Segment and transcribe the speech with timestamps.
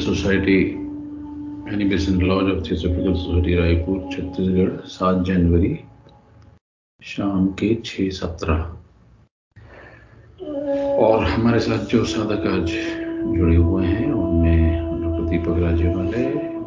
[0.00, 0.56] Society
[1.72, 1.84] Annie
[2.22, 5.78] lodge of theosophical society Raipur Chhattisgarh सात जनवरी,
[7.02, 8.60] शाम के छः सत्रह।
[10.96, 12.68] और हमारे साथ जो साधक आज
[13.36, 16.24] जुड़े हुए हैं, उनमें डॉक्टर दीपक Rajewale,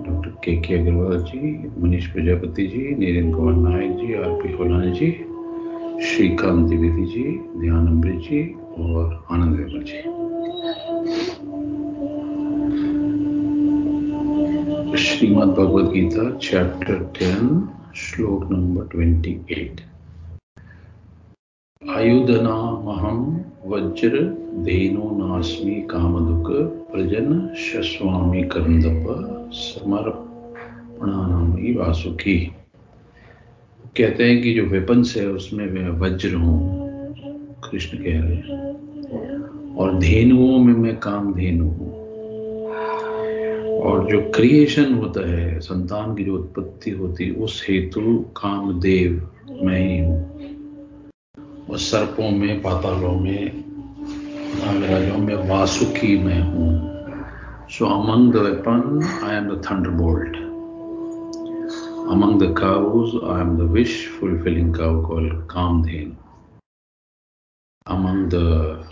[0.09, 4.91] doctor K K Agarwal ji, Manish Prajapati ji, Niren Kumar Nayak ji, R P Holani
[4.91, 5.11] ji,
[6.05, 7.23] Shrikant Dwivedi ji,
[7.61, 8.43] Dhyan Amrit ji
[8.77, 10.18] और आनंद वेमल जी।
[15.19, 19.81] श्रीमद् भगवद गीता चैप्टर टेन श्लोक नंबर ट्वेंटी एट
[21.89, 26.47] आयुधनामहम वज्र धेनो नास्मी कामदुक
[26.91, 32.51] प्रजन शस्वामी कंदप समर्पणानामी वासुकी।
[33.97, 36.85] कहते हैं कि जो वेपन्स है, उसमें मैं वज्र हूँ,
[37.69, 41.98] कृष्ण कह रहे हैं। और धेनुओं में मैं काम धेनु हूँ।
[43.79, 48.01] और जो क्रिएशन होता है, संतान की जो उत्पत्ति होती उस हेतु
[48.37, 49.11] कामदेव
[49.63, 50.19] मैं ही हूँ।
[51.69, 53.63] और सर्पों में, पातालों में,
[54.59, 56.69] नागराजों में, वासुकी मैं हूँ।
[57.69, 59.61] So among the weapon I am the
[60.03, 60.37] thunderbolt
[62.11, 66.15] among the cows I am the wish fulfilling cow called kamdhen.
[67.87, 68.83] Among the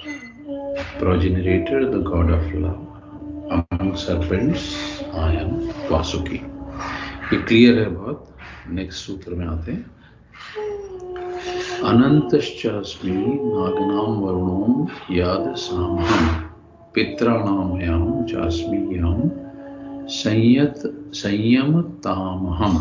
[1.00, 2.87] progenitor, the god of love.
[3.50, 4.64] Among serpents
[5.14, 5.52] I am
[5.92, 6.40] Vasuki
[7.34, 8.28] ये clear है बहुत।
[8.70, 9.86] Next सूत्र में आते हैं।
[11.84, 16.28] अनंतश्चास्मि नागनाम वरुणों याद सामहम
[16.96, 19.30] पित्राणाम यम चास्मि यम
[20.10, 20.78] संयत
[21.14, 22.76] संयम तामहम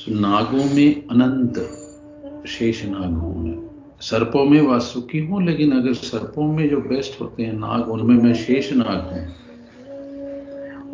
[0.00, 1.56] so, नागों में अनंत
[2.48, 7.52] शेष नाग हूँ सर्पों में वासुकी हूँ लेकिन अगर सर्पों में जो बेस्ट होते हैं
[7.52, 9.43] नाग उनमें मैं शेष नाग हूँ।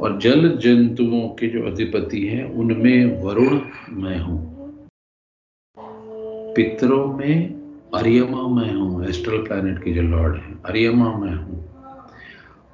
[0.00, 3.60] और जल जंतुओं के जो अधिपति हैं, उनमें वरुण
[4.02, 4.38] मैं हूँ।
[6.54, 7.61] पितरों में
[7.94, 11.64] अरियमा मैं हूँ, एस्ट्रल प्लैनेट के जो लॉर्ड हैं, अरियमा मैं हूँ।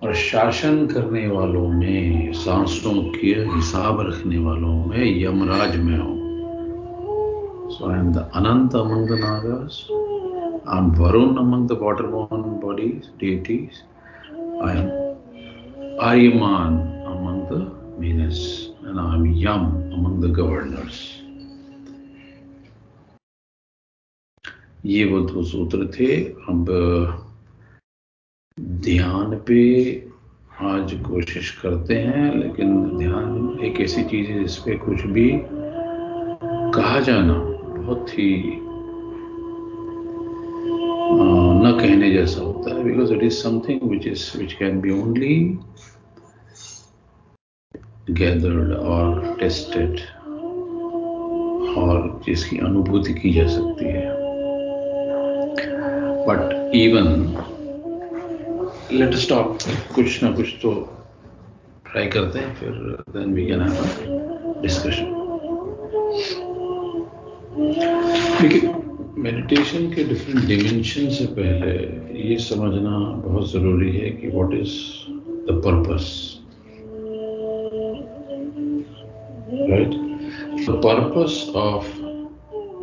[0.02, 6.14] और शासन करने वालों में, सांसों के हिसाब रखने वालों में यमराज में हूँ।
[7.92, 9.86] Am the Anant among the nagas
[10.68, 13.82] I am Varun among the water born bodies deities
[14.62, 16.95] I am Aryaman
[17.48, 20.98] the Venus and I am Yam among the governors.
[24.86, 26.08] ये वो दो सूत्र थे
[26.50, 26.66] अब
[28.86, 29.62] ध्यान पे
[30.70, 32.68] आज कोशिश करते हैं, लेकिन
[32.98, 35.28] ध्यान एक ऐसी चीज़ है जिसपे कुछ भी
[36.76, 37.34] कहा जाना
[37.78, 38.30] बहुत ही
[41.64, 45.36] न कहने जैसा होता है because it is something which is which can be only
[48.08, 50.00] gathered और टेस्टेड
[51.78, 54.14] और जिसकी अनुभूति की जा सकती है।
[56.28, 57.08] बट इवन
[58.92, 59.58] लेट स्टॉप
[59.94, 60.72] कुछ ना कुछ तो
[61.92, 62.70] ट्राई करते हैं, फिर
[63.10, 65.12] then we can have discussion
[68.42, 68.74] देखिए
[69.18, 74.74] मेडिटेशन के डिफरेंट डिमेंशन से पहले ये समझना बहुत ज़रूरी है कि what is
[75.50, 76.35] the purpose
[79.75, 79.91] right?
[80.65, 81.85] The purpose of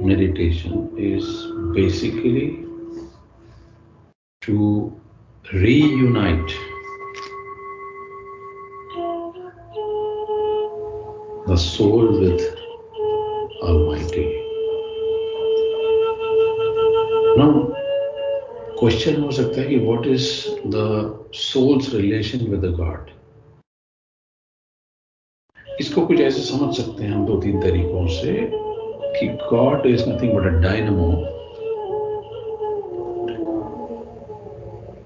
[0.01, 1.25] meditation is
[1.75, 2.67] basically
[4.43, 5.01] to
[5.53, 6.53] reunite
[11.47, 12.43] the soul with
[13.63, 14.27] Almighty.
[17.39, 17.73] Now,
[18.79, 20.27] question हो सकता है कि what is
[20.67, 23.11] the soul's relation with the God?
[25.84, 28.34] इसको कुछ ऐसे समझ सकते हैं हम दो तीन तरीकों से
[29.16, 31.12] कि god is nothing but a dynamo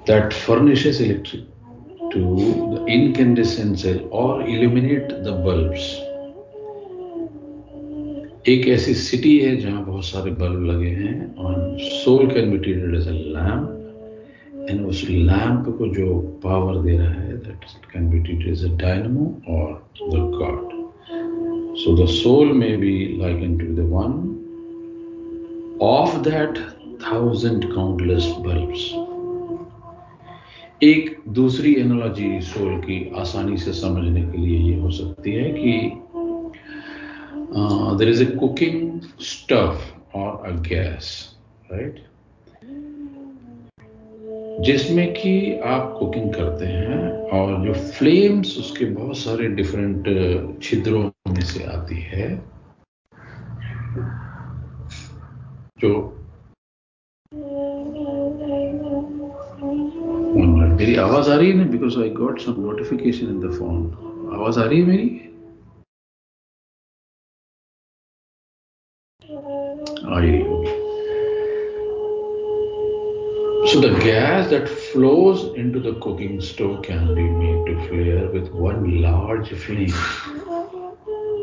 [0.08, 1.46] that furnishes electric
[2.12, 2.20] to
[2.74, 5.88] the incandescent cell or illuminate the bulbs.
[8.48, 12.96] एक ऐसी सिटी है जहाँ बहुत सारे बल्ब लगे हैं और soul can be treated
[12.96, 16.08] as a lamp and उस लैम्प को जो
[16.44, 20.67] पावर दे रहा है that can be treated as a dynamo और the god
[21.78, 24.16] so the soul may be likened to the one.
[25.82, 26.58] Of that
[27.02, 28.86] thousand countless bulbs,
[30.84, 35.74] एक दूसरी analogy soul की आसानी से समझने के लिए ये हो सकती है कि
[38.00, 41.10] there is a cooking stuff और अ गैस
[41.72, 42.07] राइट
[44.60, 51.42] जिसमें कि आप कुकिंग करते हैं और जो फ्लेम्स उसके बहुत सारे डिफरेंट छिद्रों में
[51.42, 52.30] से आती है।
[55.80, 56.14] जो
[60.78, 61.64] मेरी आवाज़ आ रही है ना?
[61.64, 65.24] Because I got some notification in the phone आवाज़ आ रही है मेरी?
[70.14, 70.87] आ रही होगी
[73.67, 78.53] So the gas that flows into the cooking stove can be made to flare with
[78.53, 79.93] one large flame.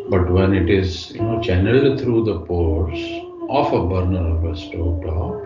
[0.09, 3.01] But when it is you know channeled through the pores
[3.49, 5.43] of a burner of a stove top,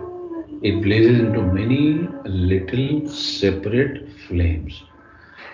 [0.62, 4.83] it blazes into many little separate flames.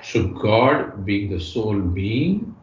[0.03, 2.55] So God being the sole being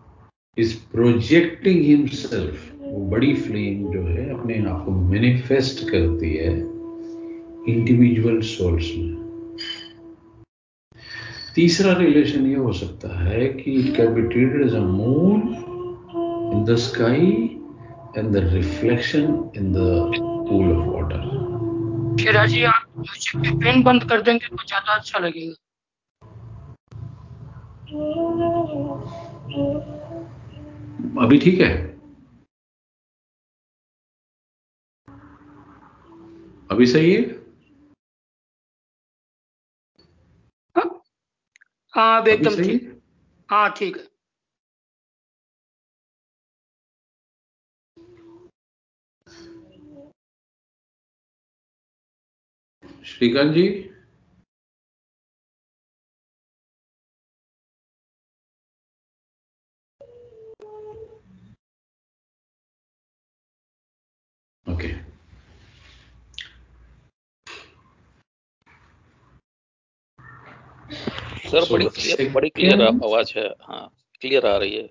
[0.57, 6.70] is projecting himself वो बड़ी flame जो है अपने आप को manifest करती है
[7.70, 9.20] individual souls में।
[11.56, 15.42] तीसरा रिलेशन ये हो सकता है कि it can be treated as a moon
[16.54, 17.32] in the sky
[18.18, 19.24] and the reflection
[19.58, 19.78] in the
[20.50, 21.30] pool of water
[22.48, 25.54] जी आप म्यूज़िक पे पेन बंद कर देंगे तो ज़्यादा अच्छा लगेगा।
[31.24, 31.72] अभी ठीक है?
[36.72, 37.41] अभी सही है?
[41.94, 42.84] हाँ एकदम ठीक
[43.50, 43.70] हाँ?
[43.78, 44.08] ठीक है।
[53.06, 53.68] श्रीकांत जी?
[64.66, 64.90] ओके
[71.52, 73.90] सर बड़ी क्लियर बड़ी क्लियर आवाज़ है। हाँ
[74.22, 74.90] क्लियर आ रही है।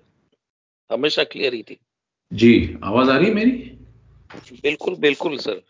[0.89, 1.77] हमेशा क्लियर ही थी।
[2.31, 3.51] जी आवाज़ आ रही है मेरी?
[4.63, 5.61] बिल्कुल बिल्कुल सर।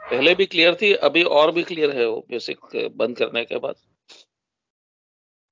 [0.00, 3.74] पहले भी क्लियर थी अभी और भी क्लियर है वो म्यूज़िक बंद करने के बाद।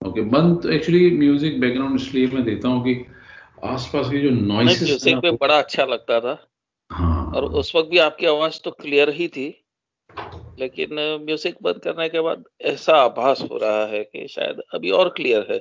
[0.02, 3.06] ओके okay, बंद एक्चुअली म्यूज़िक बैकग्राउंड इसलिए मैं देता हूँ कि
[3.64, 6.36] आसपास की जो नॉइसेस म्यूज़िक में बड़ा अच्छा लगता था।
[6.90, 9.63] हाँ। और उस वक्त भी आपकी आवाज़ तो क्लियर ही थी।
[10.58, 15.08] लेकिन म्यूज़िक बंद करने के बाद ऐसा आभास हो रहा है कि शायद अभी और
[15.08, 15.58] क्लियर है।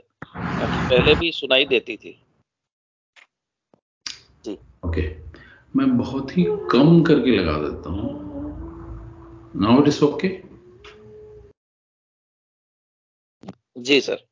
[0.59, 2.19] पहले भी सुनाई देती थी।
[4.45, 5.01] जी। ओके
[5.75, 8.11] मैं बहुत ही कम करके लगा देता हूँ।
[9.55, 10.27] नाउ इट इज़ ओके
[13.77, 14.23] जी सर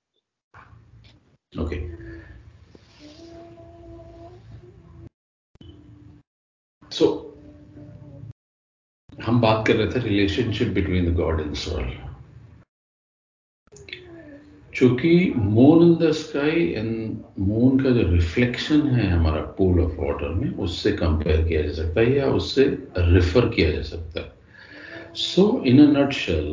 [1.53, 1.79] ओके
[6.91, 7.30] सो
[9.25, 11.83] हम बात कर रहे थे relationship between the god and soul
[14.73, 20.29] चूँकि moon in the sky and moon का जो रिफ्लेक्शन है हमारा पूल ऑफ़ वाटर
[20.29, 22.65] में, उससे कंपेयर किया जा सकता है या उससे
[22.97, 26.49] रिफर किया जा सकता है। So in a nutshell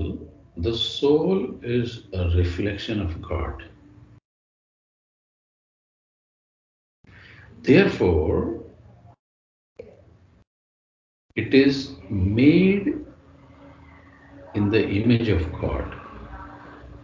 [0.58, 3.62] the soul is a reflection of god
[7.66, 8.57] therefore
[11.40, 12.86] it is made
[14.54, 15.94] in the image of God.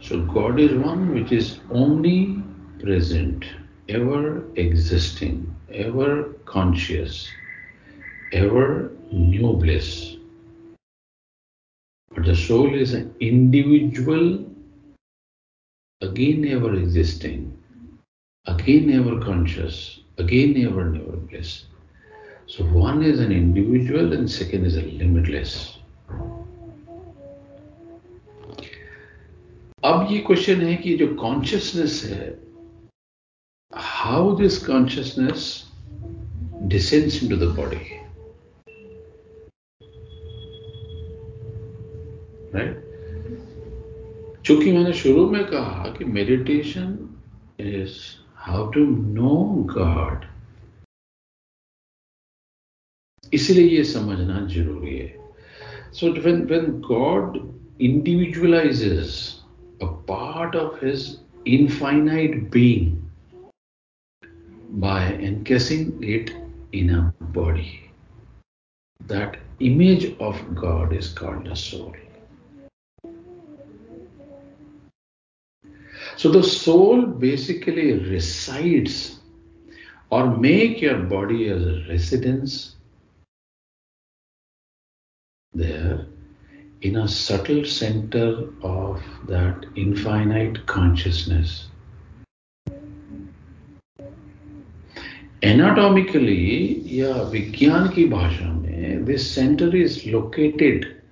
[0.01, 2.43] So God is one which is only
[2.81, 3.45] present,
[3.89, 7.29] ever existing, ever conscious,
[8.33, 10.17] ever new bliss.
[12.15, 14.45] But the soul is an individual,
[16.01, 17.57] again ever existing,
[18.47, 21.67] again ever conscious, again ever never bliss.
[22.47, 25.79] So one is an individual and second is a limitless.
[29.85, 32.29] अब ये question है कि जो consciousness है
[33.73, 35.43] how this consciousness
[36.75, 37.77] descends into the body
[42.55, 42.83] right
[44.47, 46.99] चूँकि मैंने शुरू में कहा कि meditation
[47.61, 47.99] is
[48.47, 48.87] how to
[49.21, 49.35] know
[49.75, 50.25] god
[53.34, 55.16] इसलिए ये समझना जरूरी है
[56.00, 57.38] so when when God
[57.88, 59.12] individualizes
[59.82, 63.10] a part of his infinite being
[64.86, 66.32] by encasing it
[66.74, 67.90] in a body.
[69.08, 71.96] That image of God is called the soul.
[76.18, 79.20] So the soul basically resides
[80.10, 82.73] or make your body as a residence
[85.55, 86.07] there
[86.83, 91.69] in a subtle center of that infinite consciousness.
[95.43, 101.03] Anatomically, yeah, विज्ञान की भाषा में this center is located,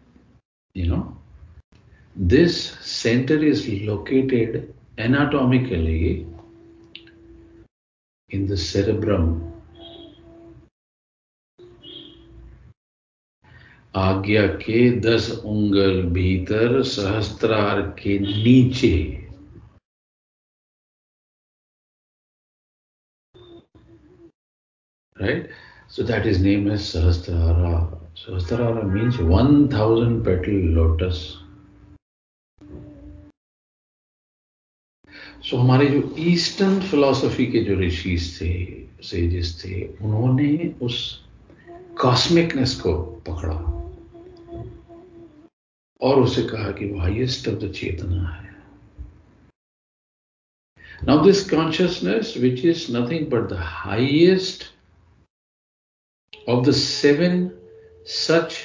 [0.74, 1.16] you know,
[2.16, 6.26] this center is located anatomically
[8.30, 9.51] in the cerebrum
[13.96, 19.18] आज्ञा के दस उंगल भीतर सहस्त्रार के नीचे।
[25.22, 25.42] Right?
[25.90, 27.98] So that is named as sahasrara.
[28.16, 31.18] Sahasrara means 1000 petal lotus.
[35.42, 41.24] So so, हमारे जो ईस्टर्न फिलोसफी के जो ऋषिस थे सेजेस थे उन्होंने उस
[42.00, 43.81] कॉस्मिकनेस को पकड़ा।
[46.02, 48.50] और उसे कहा कि वो हाइएस्ट ऑफ़ द चेतना है
[51.06, 54.64] now this consciousness which is nothing but the highest
[56.48, 57.50] of the seven
[58.06, 58.60] such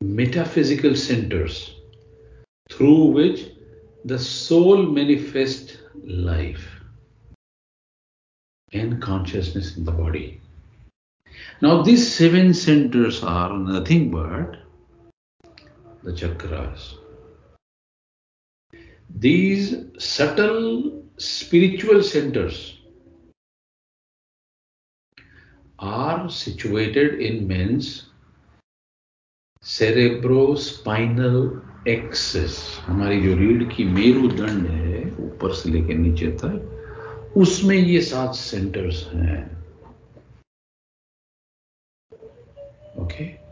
[0.00, 1.74] metaphysical centers
[2.70, 3.46] through which
[4.04, 6.80] the soul manifests life
[8.72, 10.40] and consciousness in the body.
[11.60, 14.56] Now, these seven centers are nothing but
[16.02, 16.94] the chakras.
[19.10, 22.78] These subtle spiritual centers
[25.78, 28.06] are situated in men's
[29.64, 38.00] cerebrospinal axis हमारी जो रीढ़ की मेरुदंड है ऊपर से लेकर नीचे तक उसमें ये
[38.02, 39.40] सात सेंटर्स हैं
[43.02, 43.47] okay okay?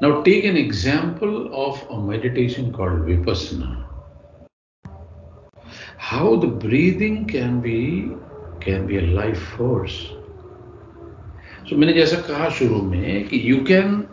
[0.00, 3.86] Now take an example of a meditation called Vipassana.
[5.96, 8.10] How the breathing can be
[8.60, 10.10] can be a life force.
[11.68, 14.08] So मैंने जैसा कहा शुरू में कि you can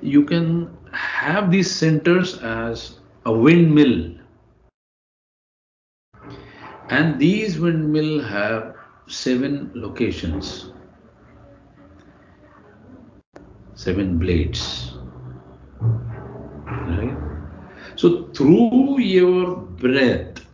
[0.00, 4.14] you can have these centers as a windmill
[6.90, 8.74] and these windmill have
[9.08, 10.72] seven locations
[13.74, 14.91] seven blades
[17.97, 20.47] so through your breath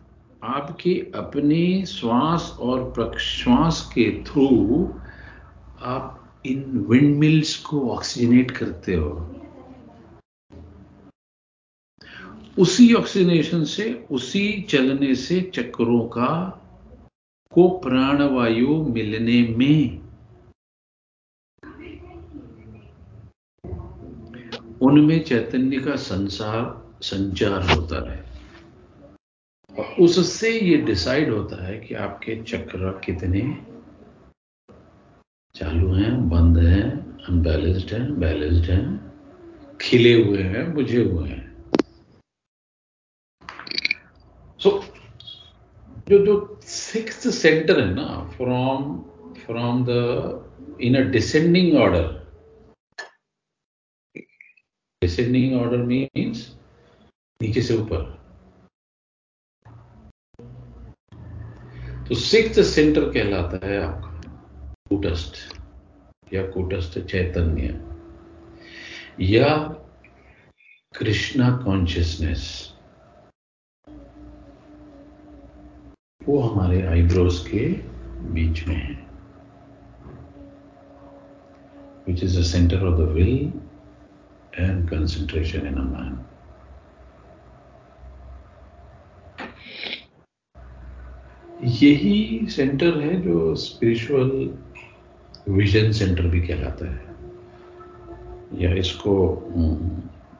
[0.44, 4.48] आपके अपने श्वास और प्रश्वास के थ्रू
[5.82, 9.36] आप इन विंडमिल्स को ऑक्सीजनेट करते हो।
[12.58, 16.62] उसी ऑक्सीजनेशन से, उसी चलने से चक्रों का,
[17.52, 20.00] को प्राणवायु मिलने में।
[24.80, 28.18] उनमें चैतन्य का संसार संचार होता रहे।
[29.74, 33.40] और उससे ये डिसाइड होता है कि आपके चक्र कितने
[35.54, 36.88] चालू हैं, बंद हैं
[37.28, 38.84] अनबैलेंस्ड हैं बैलेंस्ड हैं,
[39.80, 41.48] खिले हुए हैं, बुझे हुए हैं।
[44.60, 44.70] सो
[46.08, 48.96] जो जो सिक्स सेंटर है ना from
[49.34, 52.08] from the in a descending order
[55.02, 56.46] descending order means
[57.42, 58.20] नीचे से ऊपर।
[62.08, 64.20] तो सिक्स सेंटर कहलाता है आपका,
[64.88, 65.34] कूटस्थ
[66.34, 67.84] या कूटस्थ चैतन्य।
[69.20, 69.58] या
[70.98, 72.74] कृष्णा कॉन्शियसनेस
[76.28, 77.68] वो हमारे आईब्रोज के
[78.32, 79.10] बीच में है।
[82.06, 83.52] Which is the centre of the will
[84.54, 86.29] and concentration in a man
[91.64, 94.54] यही सेंटर है जो स्पिरिचुअल
[95.48, 97.00] विजन सेंटर भी कहलाता है।
[98.62, 99.14] या इसको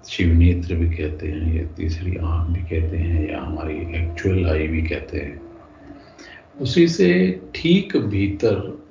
[0.08, 4.68] शिव नेत्र भी कहते हैं, या तीसरी आँख भी कहते हैं, या हमारी एक्चुअल आई
[4.68, 5.40] भी कहते हैं।
[6.60, 8.86] उसी से ठीक भीतर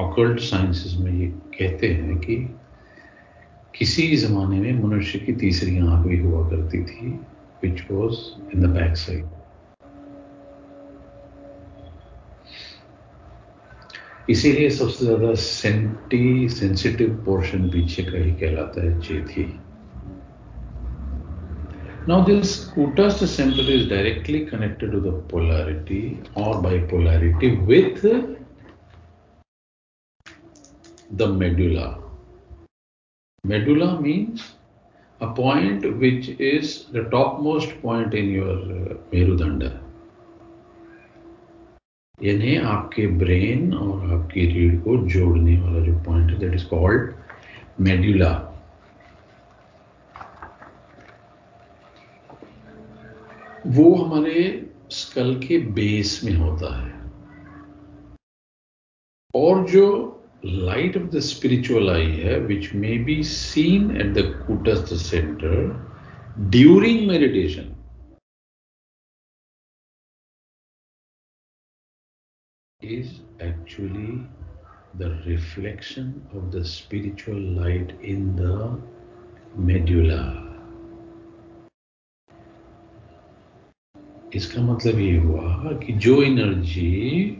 [0.00, 2.36] ऑकल्ट साइंसेस में ये कहते हैं कि
[3.78, 7.20] किसी जमाने में मनुष्य की तीसरी आँख भी हुआ करती थी
[7.62, 8.16] which was
[8.54, 9.24] in the back side
[14.30, 19.44] इसीलिए सबसे ज़्यादा सेंटी सेंसिटिव पोर्शन पीछे का ही कहलाता है चेथी
[22.08, 26.02] now this Kutastha centre is directly connected to the polarity
[26.38, 28.06] और by polarity with
[31.12, 31.86] the medulla
[33.44, 34.50] medulla means
[35.20, 37.08] a point which is the
[37.42, 39.80] topmost point in your मेरुदंड है
[42.24, 47.12] यानी आपके ब्रेन और आपकी रीढ़ को जोड़ने वाला जो पॉइंट है दैट इज़ कॉल्ड
[47.80, 48.32] मेड्यूला
[53.66, 54.40] वो हमारे
[54.90, 56.90] स्कल के बेस में होता है।
[59.34, 59.84] और जो
[60.44, 65.54] light of the spiritual eye है which may be seen at the Kutastha centre
[66.50, 67.74] during meditation
[72.82, 74.26] is actually
[74.98, 78.76] the reflection of the spiritual light in the
[79.56, 80.48] medulla.
[84.34, 87.38] इसका मतलब ये हुआ कि जो एनर्जी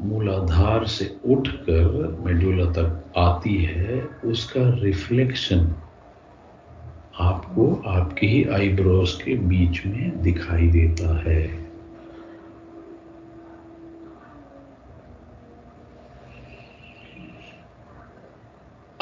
[0.00, 5.66] मूलाधार से उठकर मेडुला तक आती है, उसका रिफ्लेक्शन
[7.20, 11.42] आपको आपके ही आईब्रोज के बीच में दिखाई देता है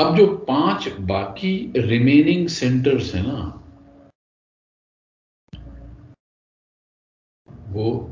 [0.00, 3.56] अब जो पाँच बाकी रिमेनिंग सेंटर्स हैं ना,
[7.68, 8.10] वो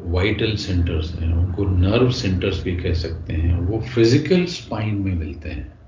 [0.00, 5.50] वाइटल सेंटर्स हैं, उनको नर्व सेंटर्स भी कह सकते हैं, वो फ़िज़िकल स्पाइन में मिलते
[5.50, 5.78] हैं।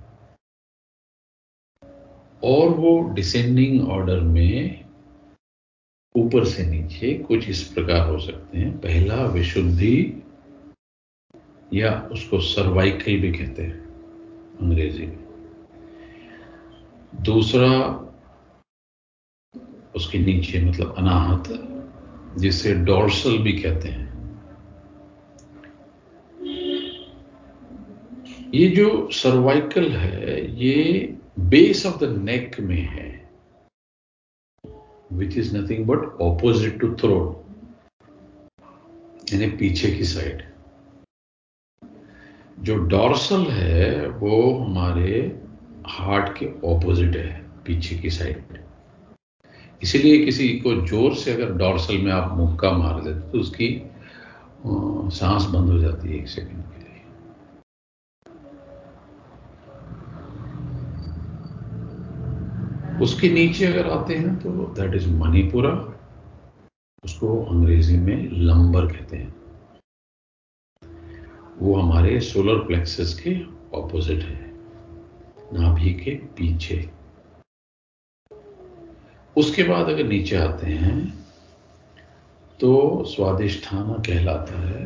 [2.45, 4.85] और वो डिसेंडिंग ऑर्डर में
[6.17, 10.23] ऊपर से नीचे कुछ इस प्रकार हो सकते हैं। पहला विशुद्धि
[11.75, 13.86] या उसको सर्वाइकल भी कहते हैं।
[14.61, 15.25] अंग्रेज़ी में।
[17.23, 17.71] दूसरा,
[19.97, 21.49] उसके नीचे मतलब अनाहत,
[22.39, 24.07] जिसे डॉर्सल भी कहते हैं।
[28.55, 33.31] ये जो सर्वाइकल है, ये बेस ऑफ़ द नेक में है
[35.13, 37.45] which is nothing but opposite to throat
[39.33, 40.46] यानी पीछे की साइड
[42.59, 45.21] जो डॉर्सल है, वो हमारे
[45.89, 47.33] हार्ट के ऑपोजिट है,
[47.67, 48.65] पीछे की साइड
[49.83, 53.69] इसीलिए किसी को ज़ोर से अगर डॉर्सल में आप मुक्का मार देते तो उसकी
[55.17, 57.03] सांस बंद हो जाती है एक सेकंड के लिए।
[63.03, 65.73] उसके नीचे अगर आते हैं तो दैट इज़ मणिपुरा
[67.05, 69.35] उसको अंग्रेज़ी में लंबर कहते हैं।
[71.57, 73.33] वो हमारे सोलर प्लेक्सस के
[73.79, 74.51] ऑपोजिट है,
[75.53, 76.79] नाभि के पीछे।
[79.37, 80.99] उसके बाद अगर नीचे आते हैं
[82.61, 82.73] तो
[83.05, 84.83] स्वादिष्ठाना कहलाता है,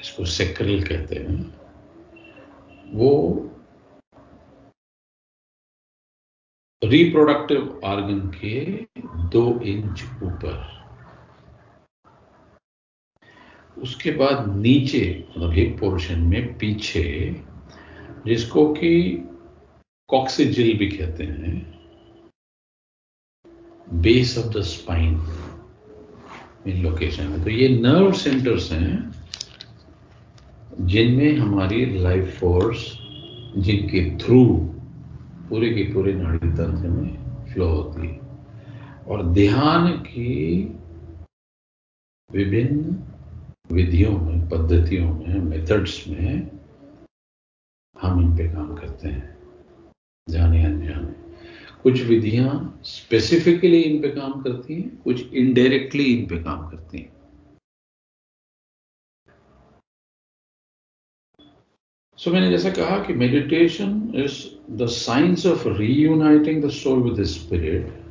[0.00, 1.40] इसको सेक्रल कहते हैं।
[2.92, 3.10] वो
[6.82, 8.64] रिप्रोडक्टिव ऑर्गन के
[9.30, 10.54] दो इंच ऊपर।
[13.76, 17.02] उसके बाद नीचे मतलब एक पोर्शन में पीछे,
[18.26, 18.92] जिसको कि
[20.08, 21.54] कॉक्सीजिल भी कहते हैं
[24.02, 25.20] base of the spine
[26.66, 29.14] in location है तो ये नर्व सेंटर्स हैं,
[30.80, 32.92] जिनमें हमारी लाइफ फोर्स
[33.56, 34.44] जिनके थ्रू
[35.48, 38.20] पूरे के पूरे नाड़ी तंत्र में फ्लो होती है।
[39.06, 40.32] और ध्यान की
[42.30, 42.94] विभिन्न
[43.72, 46.50] विधियों में पद्धतियों में मेथड्स में
[48.00, 49.38] हम इन पे काम करते हैं।
[50.28, 51.32] जाने अनजाने।
[51.82, 57.16] कुछ विधियाँ स्पेसिफिकली इन पे काम करती हैं कुछ इनडायरेक्टली इन पे काम करती हैं।
[62.18, 64.34] सो so, मैंने जैसा कहा कि meditation is
[64.70, 68.05] the science of reuniting the soul with spirit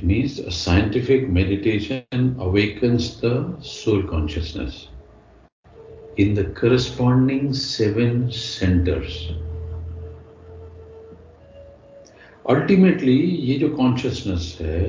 [0.00, 4.88] It means a scientific meditation awakens the soul consciousness
[6.16, 9.18] in the corresponding seven centers.
[12.48, 14.80] Ultimately ये जो कॉन्शियसनेस है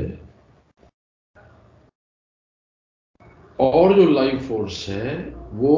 [3.59, 5.17] और जो लाइफ फोर्स है
[5.63, 5.75] वो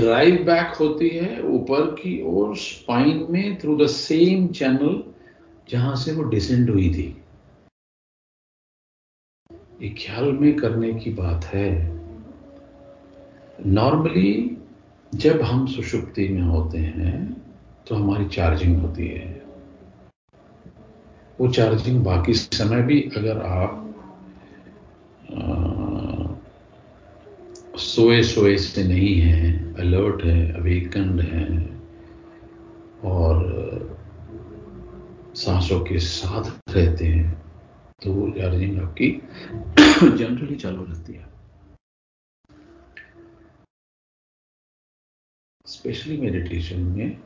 [0.00, 5.02] ड्राइव बैक होती है ऊपर की ओर स्पाइन में थ्रू द सेम चैनल
[5.70, 7.10] जहाँ से वो डिसेंड हुई थी
[9.88, 12.00] ख्याल में करने की बात है।
[13.66, 14.56] नॉर्मली
[15.14, 17.42] जब हम सुषुप्ति में होते हैं
[17.88, 19.42] तो हमारी चार्जिंग होती है।
[21.40, 23.80] वो चार्जिंग बाकी समय भी अगर आप
[25.34, 26.24] आ,
[27.78, 31.78] सोए सोए से नहीं हैं अलर्ट है अवेकंड है
[33.04, 33.98] और
[35.34, 37.43] सांसों के साथ रहते हैं
[38.02, 39.10] तो वो चार्जिंग आपकी
[40.18, 41.32] जनरली चालू रहती है।
[45.66, 47.18] स्पेशली मेडिटेशन में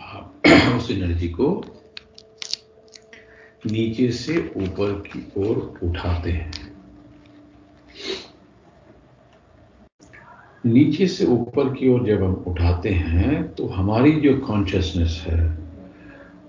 [0.00, 0.42] आप
[0.76, 1.64] उस एनर्जी को
[3.66, 6.72] नीचे से ऊपर की ओर उठाते हैं।
[10.66, 15.61] नीचे से ऊपर की ओर जब हम उठाते हैं तो हमारी जो कॉन्शियसनेस है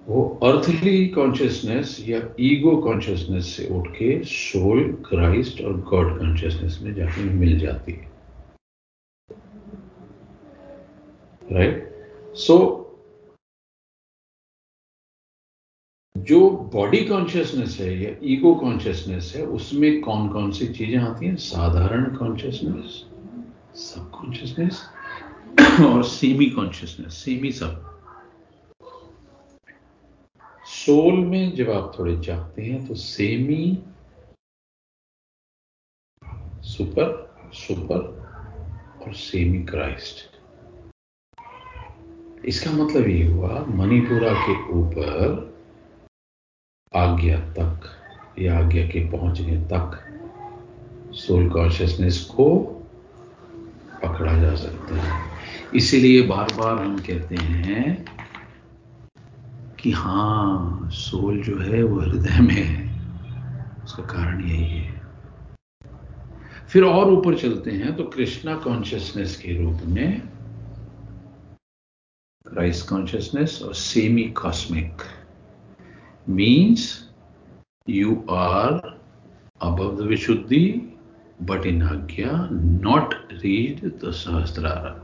[0.07, 6.93] वो अर्थली कॉन्शियसनेस या ईगो कॉन्शियसनेस से उठ के सोल क्राइस्ट और गॉड कॉन्शियसनेस में
[6.95, 8.11] जाके मिल जाती है।
[11.51, 12.57] राइट सो
[16.15, 21.35] जो बॉडी कॉन्शियसनेस है या ईगो कॉन्शियसनेस है, उसमें कौन कौन सी चीज़ें आती हैं?
[21.35, 23.03] साधारण कॉन्शियसनेस
[23.81, 24.83] सब कॉन्शियसनेस
[25.85, 27.92] और सेमी कॉन्शियसनेस सेमी सब
[30.85, 33.83] सोल में जब आप थोड़े जागते हैं तो सेमी
[36.63, 37.11] सुपर
[37.53, 37.99] सुपर
[39.01, 40.15] और सेमी क्राइस्ट।
[42.45, 45.53] इसका मतलब ये हुआ, मणिपुरा के ऊपर
[46.95, 47.89] आज्ञा तक,
[48.39, 49.99] या आज्ञा के पहुँचने तक
[51.15, 52.55] सोल कॉन्शियसनेस को
[54.03, 55.21] पकड़ा जा सकता है।
[55.75, 58.05] इसीलिए बार बार हम कहते हैं
[59.83, 64.91] कि हाँ सोल जो है वो हृदय में है उसका कारण यही है
[66.69, 70.21] फिर और ऊपर चलते हैं तो कृष्णा कॉन्शियसनेस के रूप में
[72.45, 75.01] क्राइस्ट कॉन्शियसनेस और semi cosmic
[76.29, 76.87] means
[77.89, 78.81] you are
[79.61, 80.91] above the Vishuddhi,
[81.41, 84.99] but in Agya, not read the Sahasrara.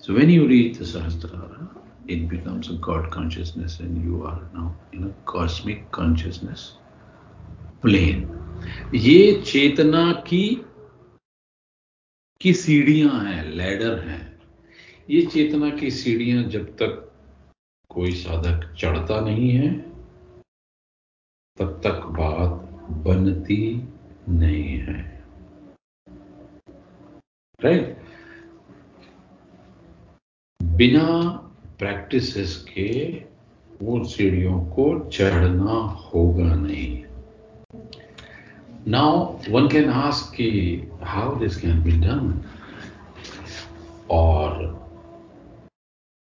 [0.00, 1.68] So when you read the Sahasrara,
[2.06, 6.72] it becomes a God consciousness and you are now in a cosmic consciousness
[7.82, 8.26] plane.
[8.94, 10.44] ये चेतना की
[12.40, 14.20] की सीढ़ियाँ हैं ladder हैं
[15.10, 17.06] ये चेतना की सीढ़ियाँ जब तक
[17.90, 19.70] कोई साधक चढ़ता नहीं है
[21.58, 22.68] तब तक बात
[23.06, 23.62] बनती
[24.28, 24.98] नहीं है
[27.60, 27.96] राइट
[30.60, 31.06] बिना
[31.80, 32.90] प्रैक्टिसेस के
[33.82, 37.04] वो सीढ़ियों को चढ़ना होगा नहीं।
[38.88, 39.16] नाउ
[39.50, 40.50] वन कैन आस्क कि
[41.04, 42.42] how this can be done
[44.10, 44.68] और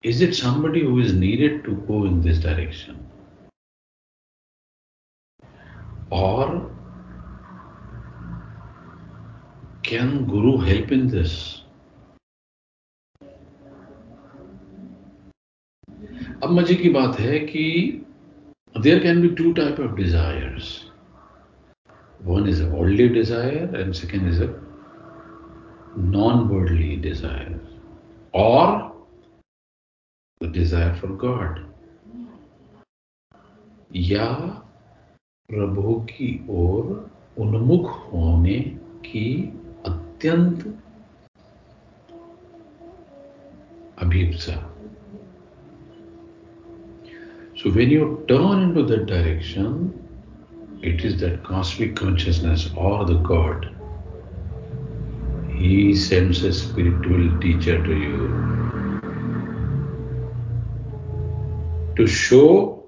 [0.03, 2.99] is it somebody who is needed to go in this direction
[6.13, 6.57] और
[9.85, 11.31] can guru help in this
[16.43, 17.61] अब मज़े की बात है कि
[18.75, 20.71] there can be two type of desires
[22.25, 24.47] one is a worldly desire and second is a
[25.97, 27.61] non worldly desire
[28.33, 28.75] और
[30.41, 31.59] the desire for God
[33.95, 34.27] या
[35.49, 36.91] प्रभु की ओर
[37.37, 38.59] उन्मुख होने
[39.05, 39.25] की
[39.85, 40.67] अत्यंत
[43.97, 44.72] अभिप्सा।
[47.63, 49.97] So when you turn into that direction,
[50.81, 53.73] it is that cosmic consciousness or the God.
[55.49, 58.99] He sends a spiritual teacher to you
[61.95, 62.83] to show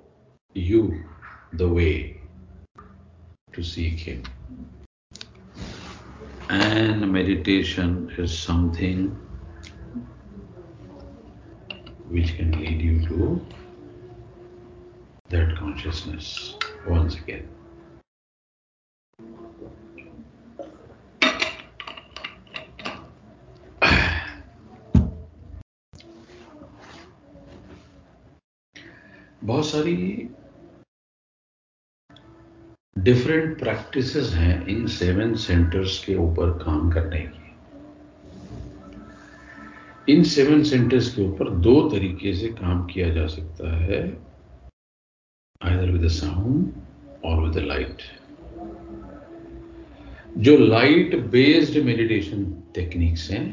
[0.53, 1.05] you
[1.53, 2.19] the way
[3.53, 4.23] to seek Him.
[6.49, 9.17] And meditation is something
[12.09, 13.45] which can lead you to
[15.29, 16.55] that consciousness
[16.87, 17.47] once again.
[29.43, 29.95] बहुत सारी
[32.95, 37.45] different practices हैं in seven centres के ऊपर काम करने की
[40.13, 43.99] in seven centres के ऊपर दो तरीके से काम किया जा सकता है
[45.65, 46.73] either with the sound
[47.23, 48.01] or with the light.
[50.37, 52.43] जो लाइट बेस्ड मेडिटेशन
[52.75, 53.45] टेक्निक्स हैं,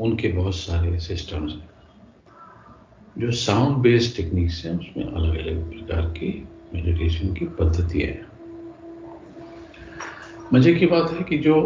[0.00, 1.68] उनके बहुत सारे सिस्टम्स हैं
[3.18, 6.30] जो साउंड बेस्ड टेक्निक्स हैं, उसमें अलग अलग प्रकार की
[6.74, 8.32] मेडिटेशन की पद्धतियाँ हैं
[10.52, 11.56] मज़े की बात है कि जो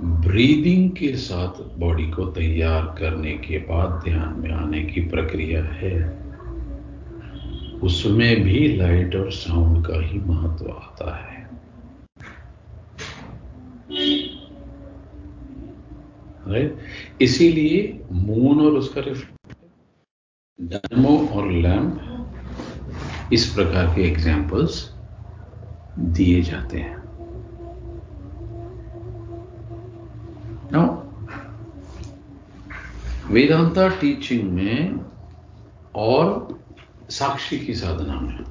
[0.00, 5.94] ब्रीदिंग के साथ बॉडी को तैयार करने के बाद ध्यान में आने की प्रक्रिया है
[7.82, 11.42] उसमें भी लाइट और साउंड का ही महत्व आता है।
[16.48, 16.78] राइट
[17.20, 19.00] इसीलिए मून और उसका
[20.60, 22.00] डायमो और लैम्प
[23.32, 24.94] इस प्रकार के एग्जाम्पल्स
[25.98, 27.02] दिए जाते हैं।
[30.72, 31.04] नाउ
[33.32, 35.00] वेदांता टीचिंग में
[35.94, 36.58] और
[37.14, 38.44] साक्षी की साधना में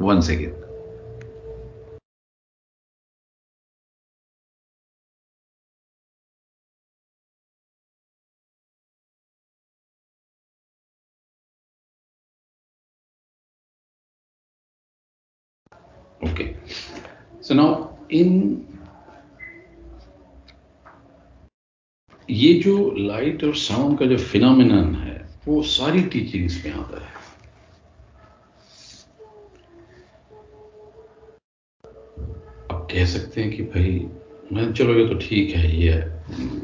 [0.00, 0.62] one second
[16.24, 16.56] Okay.
[17.40, 18.73] So now in
[22.30, 27.12] ये जो लाइट और साउंड का जो फिनोमिनन है, वो सारी टीचिंग्स में आता है।
[32.72, 34.06] आप कह सकते हैं कि भाई,
[34.52, 35.92] मैं चलो ये तो ठीक है, ये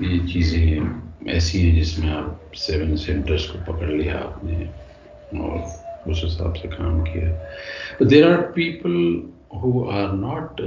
[0.09, 4.59] ये चीज़ें ऐसी हैं जिसमें आप सेवन सेंटर्स को पकड़ लिया आपने
[5.41, 8.95] और उस हिसाब से काम किया। There are people
[9.63, 10.61] who are not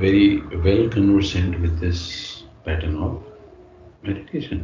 [0.00, 2.00] very well conversant with this
[2.66, 3.12] pattern of
[4.04, 4.60] meditation.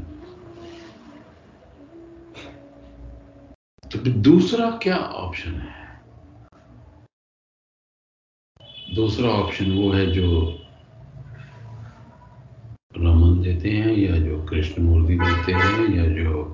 [3.92, 5.74] तो दूसरा क्या ऑप्शन है
[8.94, 10.26] दूसरा ऑप्शन वो है जो
[12.96, 16.44] रमन देते हैं, या जो कृष्ण मूर्ति देते हैं, या जो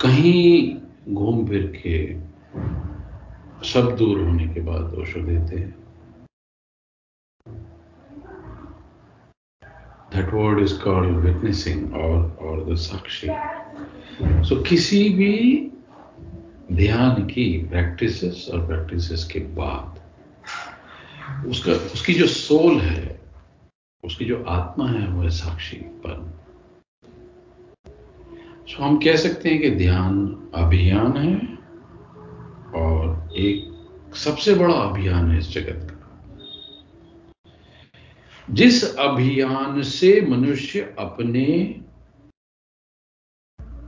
[0.00, 0.76] कहीं
[1.14, 1.98] घूम फिर के
[3.68, 5.83] सब दूर होने के बाद दोषो देते हैं
[10.16, 13.28] that word is called witnessing और और द साक्षी
[14.44, 15.70] सो किसी भी
[16.72, 20.00] ध्यान की प्रैक्टिसेस और प्रैक्टिसेस के बाद,
[21.46, 23.20] उसका, उसकी जो सोल है,
[24.04, 26.34] उसकी जो आत्मा है, वो है साक्षी पर
[28.68, 31.36] सो हम कह सकते हैं कि ध्यान अभियान है
[32.82, 35.93] और एक सबसे बड़ा अभियान है इस जगत का।
[38.50, 41.46] जिस अभियान से मनुष्य अपने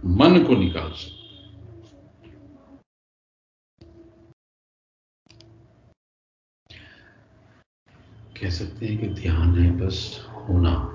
[0.04, 1.16] मन को निकाल सकता
[8.40, 10.92] कह सकते हैं कि ध्यान है, बस होना।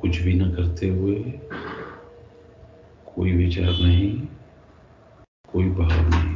[0.00, 1.14] कुछ भी ना करते हुए
[3.14, 4.28] कोई विचार नहीं,
[5.52, 6.33] कोई भाव नहीं।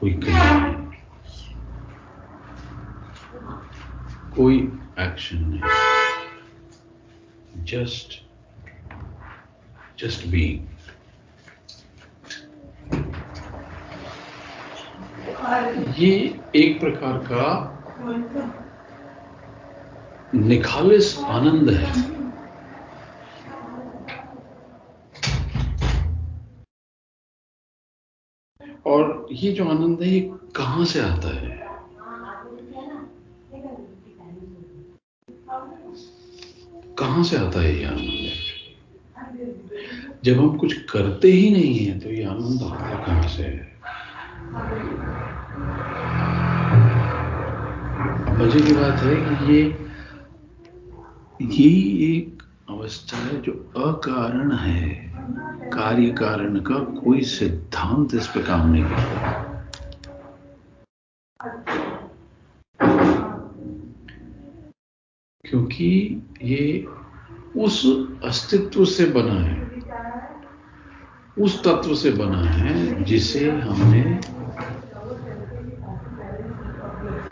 [0.00, 0.74] कोई क्रिया नहीं।
[4.36, 4.56] कोई
[4.98, 5.62] एक्शन नहीं।
[7.64, 8.08] जस्ट
[9.98, 10.46] जस्ट बी
[15.98, 16.10] ये
[16.56, 17.46] एक प्रकार का
[20.34, 22.15] निखालिस आनंद है।
[28.86, 30.20] और ये जो आनंद है, ये
[30.56, 31.54] कहाँ से आता है?
[36.98, 38.32] कहाँ से आता है ये आनंद?
[40.24, 43.42] जब हम कुछ करते ही नहीं है तो ये आनंद आता कहाँ से?
[43.42, 43.74] है
[48.38, 49.62] मज़े की बात है कि ये
[51.42, 52.35] यही एक
[52.70, 55.12] अवस्था है जो अकारण है।
[55.70, 59.42] कार्य कारण का कोई सिद्धांत इस पर काम नहीं करता।
[65.44, 66.86] क्योंकि ये
[67.56, 67.82] उस
[68.24, 69.56] अस्तित्व से बना है,
[71.38, 74.20] उस तत्व से बना है जिसे हमने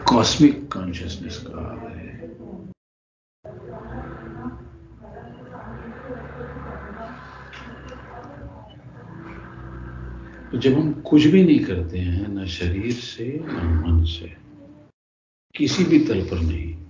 [0.09, 2.04] कॉस्मिक कॉन्शियसनेस कहा है।
[10.55, 14.37] तो जब हम कुछ भी नहीं करते हैं, ना शरीर से, ना मन से,
[15.57, 16.87] किसी भी तल पर नहीं।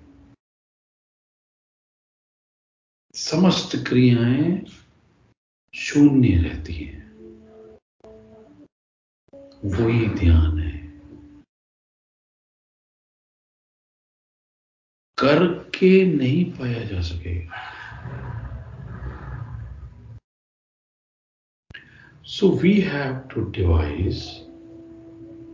[3.14, 4.66] समस्त क्रियाएँ
[5.74, 7.11] शून्य रहती हैं।
[9.64, 11.00] वही ध्यान है।
[15.18, 17.74] करके नहीं पाया जा सकेगा।
[22.26, 24.44] So we have to devise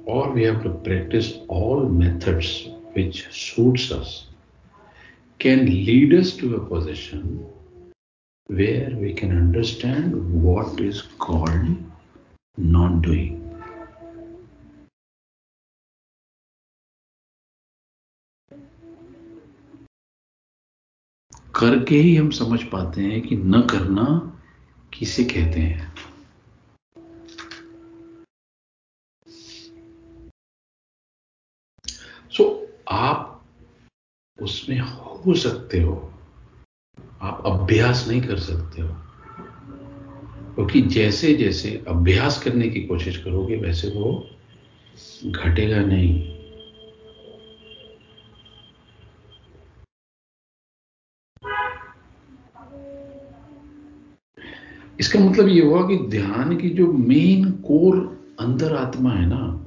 [0.05, 4.27] or we have to practice all methods which suits us
[5.41, 7.45] can lead us to a position
[8.47, 11.77] where we can understand what is called
[12.57, 13.37] non-doing.
[21.55, 24.05] करके ही हम समझ पाते हैं कि न करना
[24.95, 25.91] किसे कहते हैं
[32.31, 32.57] सो so,
[32.89, 33.45] आप
[34.43, 36.13] उसमें हो सकते हो।
[37.23, 38.97] आप अभ्यास नहीं कर सकते हो।
[40.55, 44.31] क्योंकि जैसे जैसे अभ्यास करने की कोशिश करोगे, वैसे वो
[45.27, 46.41] घटेगा नहीं।
[55.01, 59.67] इसका मतलब ये हुआ कि ध्यान की जो मेन कोर अंदर आत्मा है ना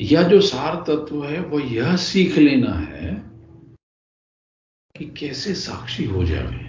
[0.00, 3.14] या जो सार तत्व है, वो यह सीख लेना है
[4.96, 6.66] कि कैसे साक्षी हो जाए।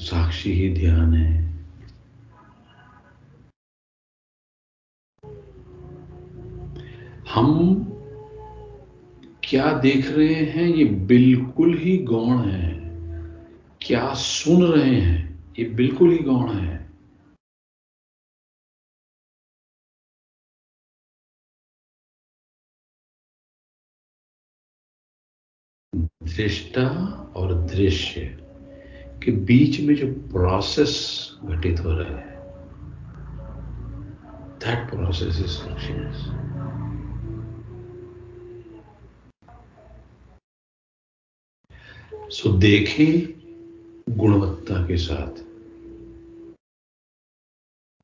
[0.00, 1.42] साक्षी ही ध्यान है।
[7.34, 7.84] हम
[9.44, 12.72] क्या देख रहे हैं, ये बिल्कुल ही गौण है।
[13.80, 16.80] क्या सुन रहे हैं ये बिल्कुल ही गौण है।
[26.24, 26.88] दृष्टा
[27.36, 28.20] और दृश्य
[29.24, 30.94] के बीच में जो प्रोसेस
[31.44, 32.30] घटित हो रहा है
[34.64, 36.24] दैट प्रोसेस इज़ साक्षीनेस
[42.36, 43.41] सो देखें
[44.22, 45.32] गुणवत्ता के साथ।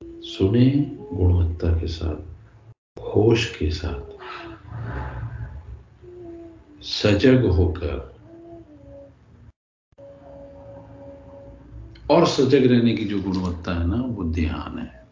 [0.04, 0.70] सुने
[1.12, 2.16] गुणवत्ता के साथ,
[3.00, 4.18] होश के साथ।
[6.82, 8.16] सजग होकर
[12.10, 15.06] और सजग रहने की जो गुणवत्ता है ना, वो ध्यान है।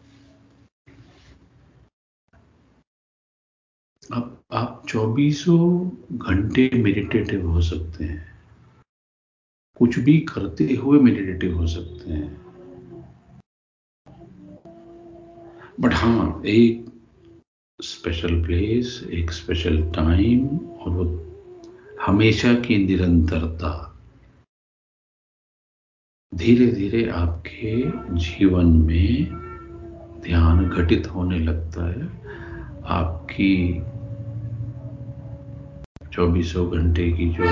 [4.13, 8.36] अब आप चौबीसों घंटे मेडिटेटिव हो सकते हैं।
[9.79, 12.47] कुछ भी करते हुए मेडिटेटिव हो सकते हैं।
[15.81, 16.87] बट हाँ, एक
[17.83, 21.05] स्पेशल प्लेस एक स्पेशल टाइम और वो
[22.07, 23.99] हमेशा की निरंतरता।
[26.35, 27.83] धीरे धीरे आपके
[28.17, 29.25] जीवन में
[30.21, 32.09] ध्यान घटित होने लगता है।
[32.85, 33.83] आपकी
[36.13, 37.45] चौबीसों घंटे की जो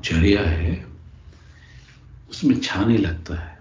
[0.00, 0.91] चर्या है
[2.42, 3.56] उसमें छाने लगता है।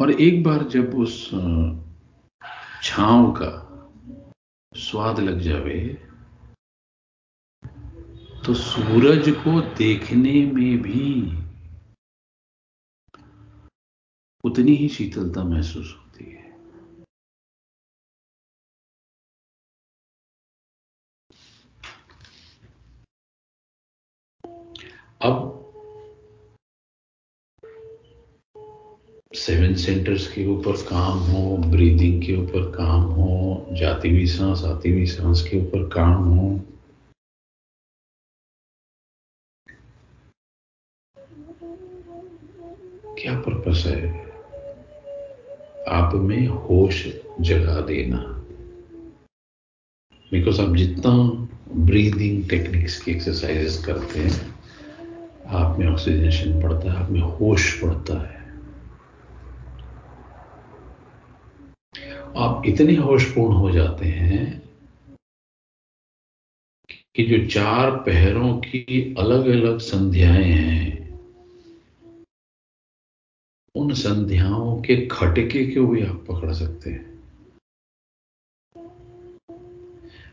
[0.00, 1.14] और एक बार जब उस
[2.82, 3.50] छाव का
[4.72, 5.80] स्वाद लग जावे
[8.44, 11.12] तो सूरज को देखने में भी
[14.44, 16.03] उतनी ही शीतलता महसूस है।
[25.24, 25.50] अब
[29.34, 34.90] सेवन सेंटर्स के ऊपर काम हो ब्रीदिंग के ऊपर काम हो, जाती हुई सांस, आती
[34.90, 36.60] हुई सांस के ऊपर काम हो,
[43.18, 44.26] क्या पर्पस है?
[45.88, 47.06] आप में होश
[47.40, 48.18] जगा देना।
[50.32, 51.10] बिकॉज़ आप जितना
[51.74, 54.54] ब्रीदिंग टेक्निक्स की एक्सरसाइजेस करते हैं
[55.46, 58.44] आप में ऑक्सीजनेशन बढ़ता है आप में होश बढ़ता है।
[62.36, 64.62] आप इतने होशपूर्ण हो जाते हैं
[67.14, 71.20] कि जो चार पहरों की अलग अलग संध्याएँ हैं,
[73.74, 77.14] उन संध्याओं के खटके को भी आप पकड़ सकते हैं?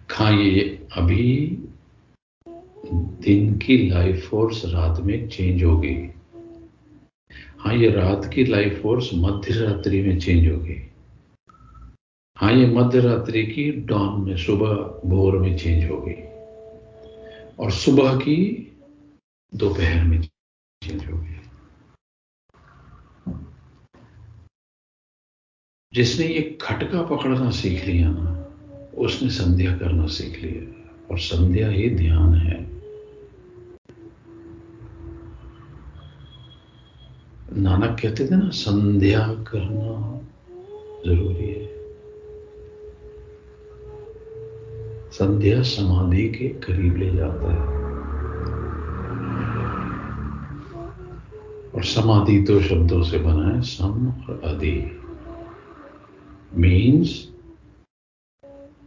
[0.10, 1.61] खाइए अभी
[2.94, 6.10] दिन की लाइफ फोर्स रात में चेंज हो गई
[7.60, 10.88] हाँ ये रात की लाइफ फोर्स मध्य रात्रि में चेंज हो गई
[12.38, 14.74] हाँ ये मध्य रात्रि की डॉन में, सुबह,
[15.10, 16.14] भोर में चेंज हो गई
[17.60, 18.72] और सुबह की
[19.56, 21.28] दोपहर में चेंज हो गई
[25.94, 28.38] जिसने ये खटका पकड़ना सीख लिया ना,
[28.98, 32.71] उसने संध्या करना सीख लिया। और संध्या ही ध्यान है।
[37.62, 40.20] नानक कहते थे ना, संध्या करना
[41.06, 41.68] ज़रूरी है।
[45.12, 47.68] संध्या समाधि के करीब ले जाता है।
[51.72, 54.98] और समाधि दो शब्दों से बना है, सम और अधि।
[56.54, 57.30] Means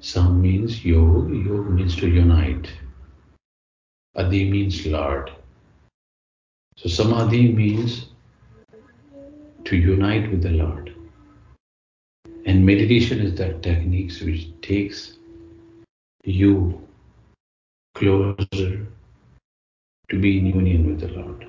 [0.02, 2.66] some means yoga yoga means to unite
[4.16, 5.30] अधि means lord
[6.84, 8.13] So samadhi means
[9.64, 10.94] to unite with the Lord.
[12.46, 15.16] And meditation is that technique which takes
[16.24, 16.86] you
[17.94, 18.86] closer
[20.10, 21.46] to be in union with the Lord.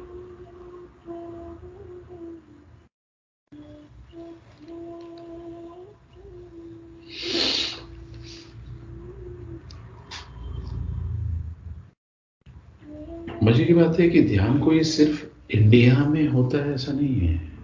[13.43, 17.54] मज़े की बात है कि ध्यान कोई सिर्फ़ India में होता है ऐसा नहीं है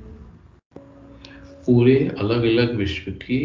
[1.66, 3.40] पूरे अलग अलग विश्व की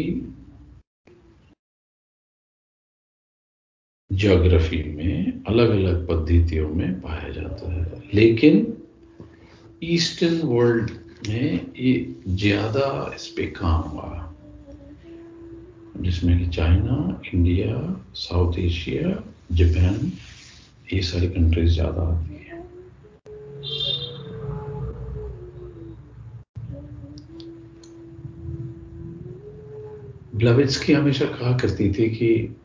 [4.11, 8.77] ज्योग्राफी में अलग अलग पद्धतियों में पाया जाता है। लेकिन
[9.83, 10.91] ईस्टर्न वर्ल्ड
[11.27, 11.93] में ये
[12.27, 14.23] ज़्यादा इस पे काम हुआ।
[15.97, 17.75] जिसमें कि China India
[18.15, 19.09] South Asia
[19.51, 20.11] Japan
[20.93, 22.36] ये सारी कंट्रीज़ ज़्यादा आती
[30.37, 32.55] है ब्लविट्स की हमेशा कहा करती थी कि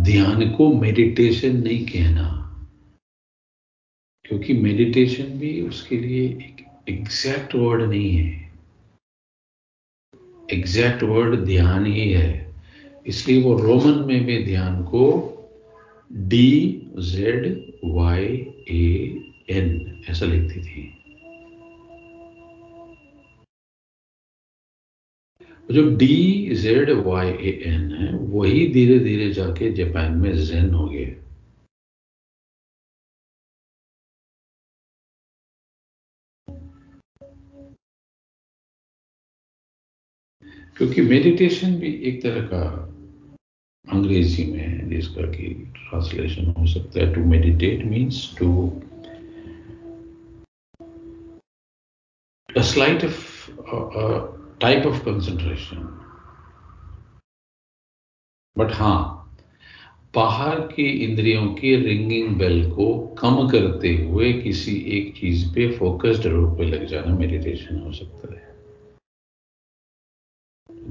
[0.00, 2.42] ध्यान को मेडिटेशन नहीं कहना,
[4.24, 8.52] क्योंकि मेडिटेशन भी उसके लिए एक एग्जैक्ट वर्ड नहीं है।
[10.52, 12.54] एग्जैक्ट वर्ड ध्यान ही है।
[13.06, 15.32] इसलिए वो रोमन में भी ध्यान को
[16.12, 18.26] D Z Y
[18.70, 20.95] A N ऐसा लिखती थी।
[25.68, 30.88] जो D Z Y A N है, वही धीरे धीरे जाके जापान में जेन हो
[30.88, 31.04] गए
[40.76, 42.62] क्योंकि मेडिटेशन भी एक तरह का
[43.86, 48.48] अंग्रेज़ी में है, जिसका कि ट्रांसलेशन हो सकता है to meditate means to
[52.48, 53.16] a slight of
[54.60, 55.84] uh, of concentration.
[58.58, 59.12] But हाँ
[60.14, 66.26] बाहर की इंद्रियों की रिंगिंग बेल को कम करते हुए किसी एक चीज़ पे फोकस्ड
[66.26, 68.56] रूप में लग जाना मेडिटेशन हो सकता है।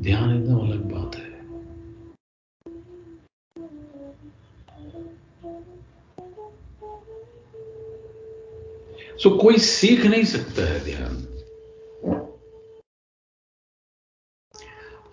[0.02, 1.36] ध्यान एकदम अलग बात है।
[9.18, 11.35] सो so, कोई सीख नहीं सकता है ध्यान।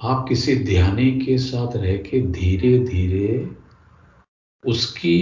[0.05, 3.57] आप किसी ध्यानी के साथ रह के धीरे धीरे
[4.65, 5.19] उसकी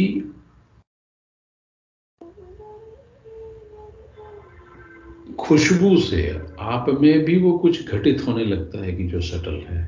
[5.40, 6.22] खुशबू से
[6.60, 9.82] आप में भी वो कुछ घटित होने लगता है कि जो सटल है।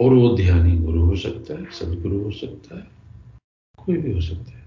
[0.00, 2.86] और वो ध्यानी गुरु हो सकता है, सदगुरु हो सकता है,
[3.78, 4.66] कोई भी हो सकता है।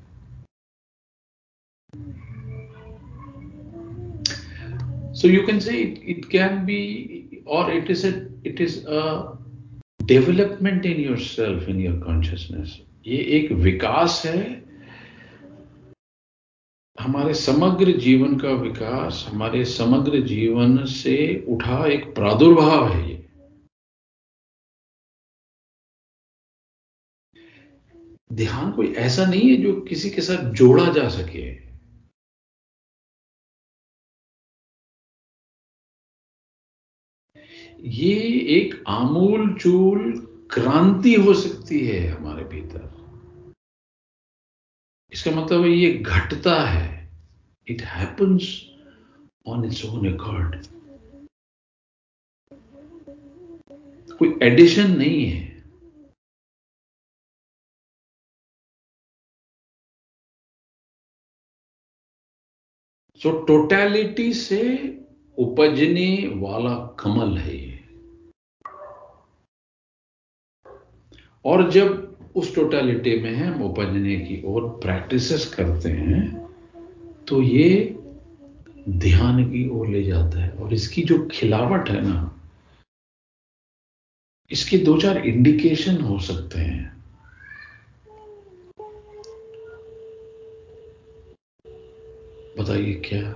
[5.14, 9.38] So you can say it, it can be or it is a it is a
[10.05, 14.41] development in yourself in your consciousness ये एक विकास है
[16.97, 21.18] हमारे समग्र जीवन का विकास हमारे समग्र जीवन से
[21.49, 23.18] उठा एक प्रादुर्भाव है ये
[28.36, 31.49] ध्यान कोई ऐसा नहीं है जो किसी के साथ जोड़ा जा सके
[37.84, 38.16] ये
[38.56, 40.12] एक आमूल चूल
[40.52, 42.90] क्रांति हो सकती है हमारे भीतर।
[45.12, 47.10] इसका मतलब ये घटता है।
[47.68, 48.52] It happens
[49.48, 50.56] on its own accord
[54.20, 55.50] कोई एडिशन नहीं है।
[63.22, 64.62] सो so, टोटैलिटी से
[65.38, 67.70] उपजने वाला कमल है ये।
[71.46, 76.48] और जब उस टोटलिटी में हम उपजने की ओर प्रैक्टिस करते हैं
[77.28, 77.98] तो ये
[78.89, 82.38] ध्यान की ओर ले जाता है। और इसकी जो खिलावट है ना,
[84.52, 87.02] इसके दो चार इंडिकेशन हो सकते हैं।
[92.60, 93.32] बताइए क्या?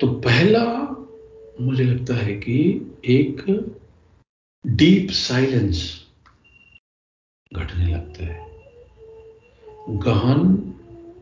[0.00, 0.64] तो पहला
[1.60, 2.56] मुझे लगता है कि
[3.04, 3.42] एक
[4.66, 6.06] डीप साइलेंस
[7.54, 8.46] घटने लगता है।
[9.98, 10.40] गहन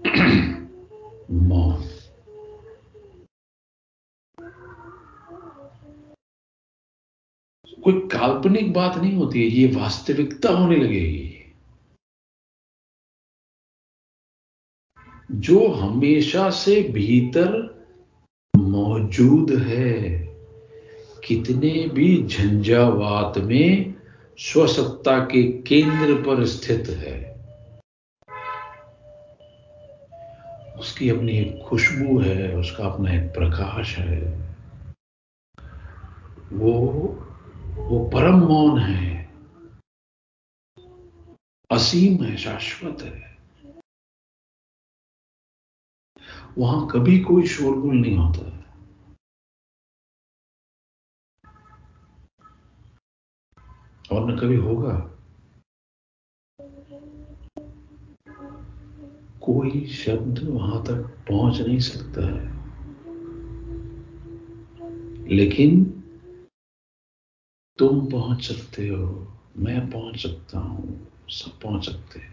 [1.48, 1.82] मौन।
[7.84, 11.52] कोई काल्पनिक बात नहीं होती है, ये वास्तविकता होने लगेगी
[15.30, 17.82] जो हमेशा से भीतर
[18.56, 20.21] मौजूद है
[21.24, 23.94] कितने भी झंझावात में
[24.38, 27.16] स्वसत्ता के केंद्र पर स्थित है,
[30.78, 34.20] उसकी अपनी एक खुशबू है, उसका अपना एक प्रकाश है,
[36.52, 36.72] वो
[37.72, 39.30] वो परम मौन है,
[41.70, 43.36] असीम है, शाश्वत है।
[46.58, 48.61] वहाँ कभी कोई शोरगुल नहीं होता।
[54.12, 55.08] और न कभी होगा।
[59.40, 62.52] कोई शब्द वहाँ तक पहुँच नहीं सकता है।
[65.28, 65.84] लेकिन
[67.78, 72.32] तुम पहुँच सकते हो, मैं पहुँच सकता हूँ, सब पहुँच सकते हैं।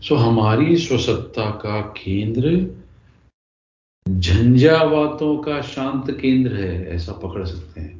[0.00, 2.77] सो हमारी स्वसत्ता का केंद्र
[4.16, 7.98] झंझावातों का शांत केंद्र है, ऐसा पकड़ सकते हैं।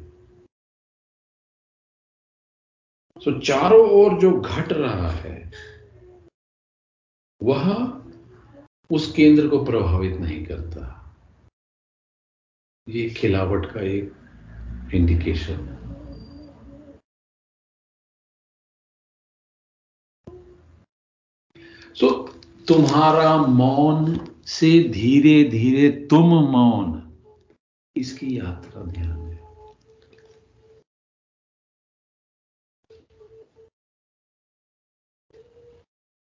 [3.20, 5.52] सो चारों ओर जो घट रहा है,
[7.42, 7.92] वह
[8.90, 10.94] उस केंद्र को प्रभावित नहीं करता।
[12.88, 14.12] ये खिलावट का एक
[14.94, 15.78] इंडिकेशन है।
[21.94, 22.28] सो
[22.68, 26.86] तुम्हारा मौन से धीरे धीरे तुम मौन।
[27.96, 29.36] इसकी यात्रा ध्यान है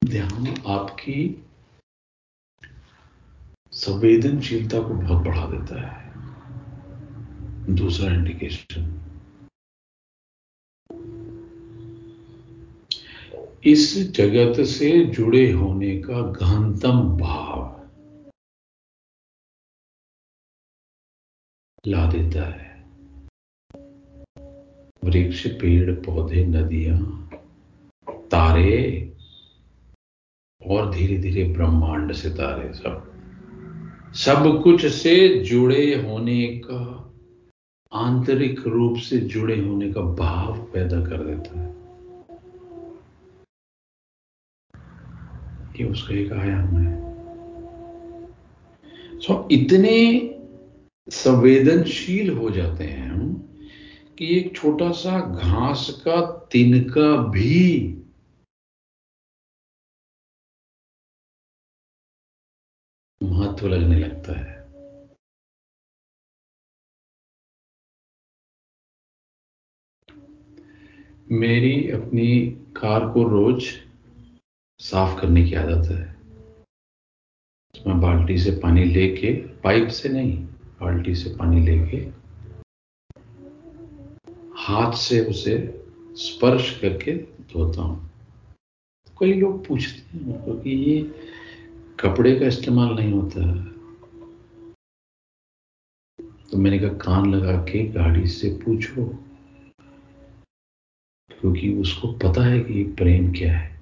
[0.02, 1.20] ध्यान आपकी
[3.72, 8.94] संवेदनशीलता को बहुत बढ़ा देता है। दूसरा इंडिकेशन
[13.64, 17.57] इस जगत से जुड़े होने का गहनतम भाव।
[21.88, 22.68] ला देता है।
[25.04, 27.30] वृक्ष पेड़ पौधे नदियाँ
[28.10, 29.12] तारे
[30.66, 33.08] और धीरे धीरे ब्रह्मांड से तारे सब।
[34.14, 37.12] सब कुछ से जुड़े होने का
[37.92, 41.68] आंतरिक रूप से जुड़े होने का भाव पैदा कर देता है।
[45.80, 47.08] ये उसका एक आयाम है।
[49.20, 50.20] सो so, इतने
[51.10, 53.32] संवेदनशील हो जाते हैं हम
[54.18, 56.20] कि एक छोटा सा घास का
[56.52, 57.94] तिनका भी
[63.22, 64.58] महत्व लगने लगता है।
[71.30, 72.46] मेरी अपनी
[72.76, 73.64] कार को रोज
[74.78, 76.18] साफ़ करने की आदत है।
[77.86, 79.32] मैं बाल्टी से पानी लेके
[79.64, 80.48] पाइप से नहीं
[80.80, 81.96] बाल्टी से पानी लेके
[84.58, 85.56] हाथ से उसे
[86.16, 87.12] स्पर्श करके
[87.52, 88.10] धोता हूँ।
[89.20, 91.00] कई लोग पूछते हैं मुझको कि ये
[92.00, 93.66] कपड़े का इस्तेमाल नहीं होता। है
[96.50, 99.04] तो मैंने कहा, कान लगा के गाड़ी से पूछो,
[101.30, 103.80] क्योंकि उसको पता है कि प्रेम क्या है।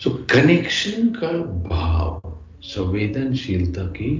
[0.00, 1.32] सो कनेक्शन का
[1.68, 4.10] भाव, संवेदनशीलता की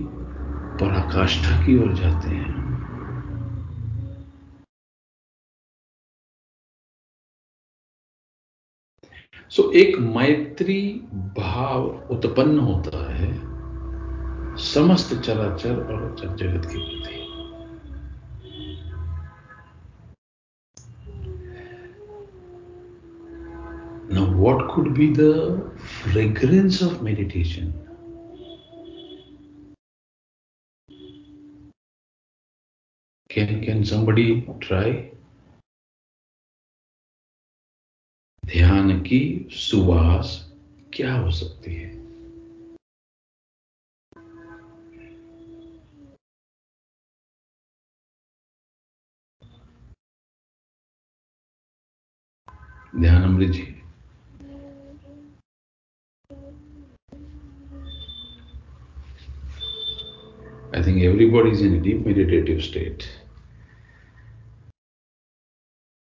[0.81, 2.59] पराकाष्ठा की ओर जाते हैं
[9.51, 10.83] सो so, एक मैत्री
[11.39, 13.33] भाव उत्पन्न होता है
[14.65, 17.19] समस्त चराचर और चर जगत के प्रति
[24.11, 25.71] Now, what could be the
[26.05, 27.90] fragrance of meditation?
[33.31, 34.27] can can somebody
[34.61, 34.89] try?
[38.43, 40.31] ध्यान की सुवास
[40.95, 41.89] क्या हो सकती है?
[53.01, 53.67] Dhyan Amrit ji.
[60.75, 63.03] I think everybody is in deep meditative state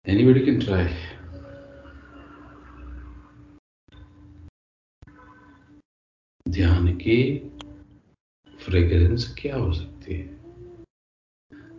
[0.08, 0.88] Anybody can try.
[6.48, 7.38] ध्यान की
[8.58, 10.38] फ्रेग्रेंस क्या हो सकती है?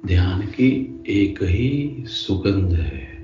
[0.05, 3.24] ध्यान की एक ही सुगंध है।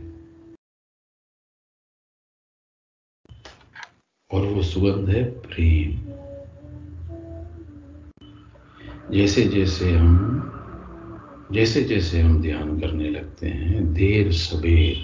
[4.31, 5.97] और वो सुगंध है प्रेम।
[9.13, 10.37] जैसे जैसे हम
[11.51, 14.95] जैसे जैसे हम ध्यान करने लगते हैं, देर सवेर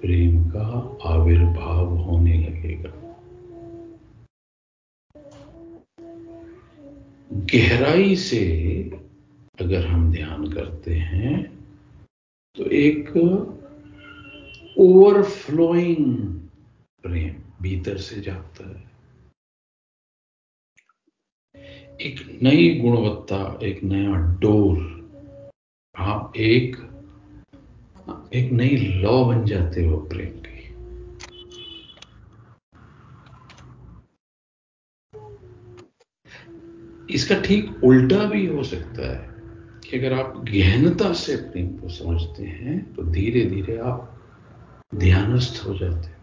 [0.00, 2.92] प्रेम का आविर्भाव होने लगेगा।
[7.54, 8.40] गहराई से
[9.60, 11.42] अगर हम ध्यान करते हैं
[12.56, 13.16] तो एक
[14.78, 16.16] ओवरफ्लोइंग
[17.02, 18.91] प्रेम भीतर से जाता है।
[22.00, 24.78] एक नई गुणवत्ता, एक नया डोर।
[25.94, 26.76] आप एक
[28.34, 30.52] एक नई लॉ बन जाते हो प्रेम की।
[37.14, 39.28] इसका ठीक उल्टा भी हो सकता है
[39.84, 44.08] कि अगर आप गहनता से प्रेम को समझते हैं तो धीरे धीरे आप
[44.94, 46.21] ध्यानस्थ हो जाते हैं।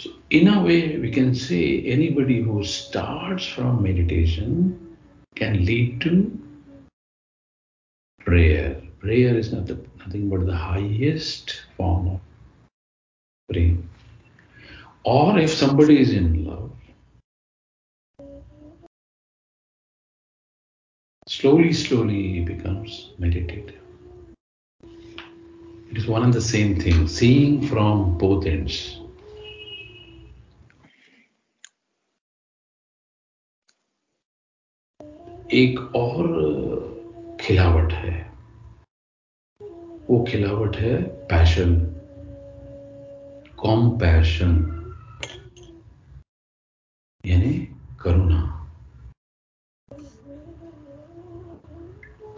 [0.00, 4.96] So, in a way, we can say anybody who starts from meditation
[5.36, 6.38] can lead to
[8.20, 8.80] prayer.
[9.00, 12.20] Prayer is not the, nothing but the highest form of
[13.50, 13.76] prayer.
[15.04, 16.70] Or if somebody is in love,
[21.28, 23.80] slowly, slowly he becomes meditative.
[25.90, 28.99] It is one and the same thing, seeing from both ends.
[35.54, 36.26] एक और
[37.40, 38.32] खिलावट है।
[40.10, 41.74] वो खिलावट है passion
[43.56, 44.52] compassion
[47.26, 47.68] यानी
[48.00, 48.68] करुणा।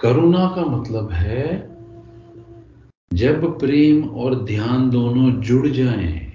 [0.01, 1.69] करुणा का मतलब है
[3.13, 6.32] जब प्रेम और ध्यान दोनों जुड़ जाएँ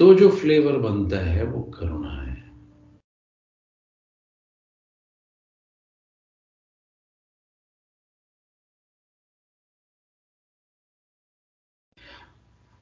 [0.00, 2.42] तो जो फ्लेवर बनता है, वो करुणा है।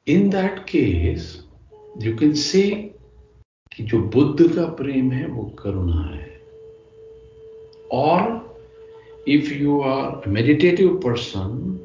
[0.07, 1.49] In that case
[2.03, 2.95] you can say
[3.73, 6.41] कि जो बुद्ध का प्रेम है, वो करुणा है।
[7.93, 8.49] और
[9.29, 11.79] if you are meditative person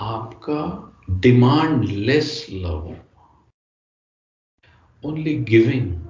[0.00, 3.05] आपका demand less love
[5.02, 6.00] only giving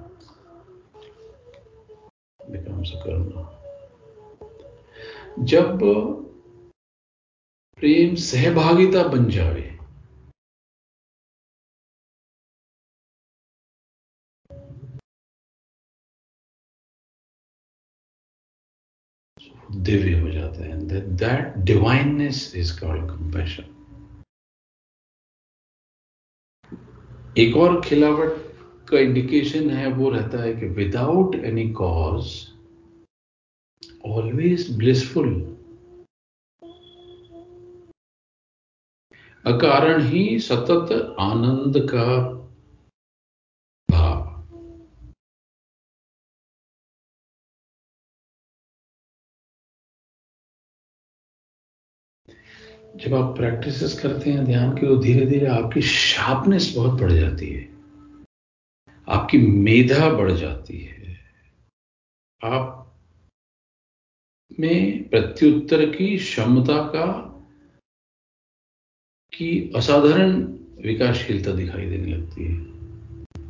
[2.39, 3.45] becomes karma.
[5.45, 5.79] जब
[7.79, 9.61] प्रेम सहभागिता बन जाए
[19.71, 20.79] दिव्य हो जाता है
[21.17, 23.73] that divineness is called compassion
[27.37, 28.46] एक और खिलावट
[28.89, 32.31] का इंडिकेशन है, वो रहता है कि without any cause
[34.05, 35.33] always blissful
[39.45, 42.05] अकारण ही सतत आनंद का
[43.89, 44.25] भाव।
[52.97, 57.49] जब आप प्रैक्टिसेस करते हैं, ध्यान की तो धीरे धीरे आपकी शार्पनेस बहुत बढ़ जाती
[57.49, 57.76] है।
[59.09, 61.19] आपकी मेधा बढ़ जाती है।
[62.43, 62.73] आप
[64.59, 67.23] में प्रत्युत्तर की क्षमता का,
[69.33, 70.41] की असाधारण
[70.81, 72.57] विकासशीलता दिखाई देने लगती है।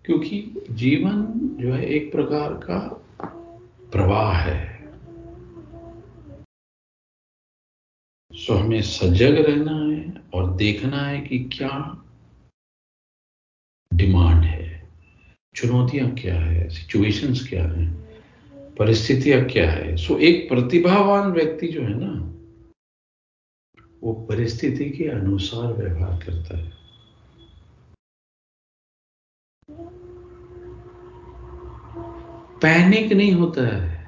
[0.08, 1.22] क्योंकि जीवन
[1.60, 2.78] जो है एक प्रकार का
[3.92, 4.78] प्रवाह है।
[8.32, 12.04] सो हमें सजग रहना है और देखना है कि क्या
[13.94, 14.88] डिमांड है।
[15.54, 17.86] चुनौतियाँ क्या है सिचुएशंस क्या है,
[18.76, 22.12] परिस्थितियाँ क्या है। सो एक प्रतिभावान व्यक्ति जो है ना,
[24.02, 26.77] वो परिस्थिति के अनुसार व्यवहार करता है।
[32.62, 33.98] पैनिक नहीं होता है।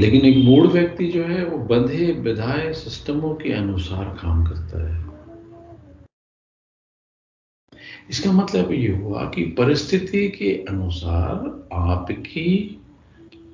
[0.00, 5.10] लेकिन एक मूड व्यक्ति जो है, वो बंधे विधाए सिस्टमों के अनुसार काम करता है।
[8.10, 12.80] इसका मतलब ये हुआ कि परिस्थिति के अनुसार आपकी,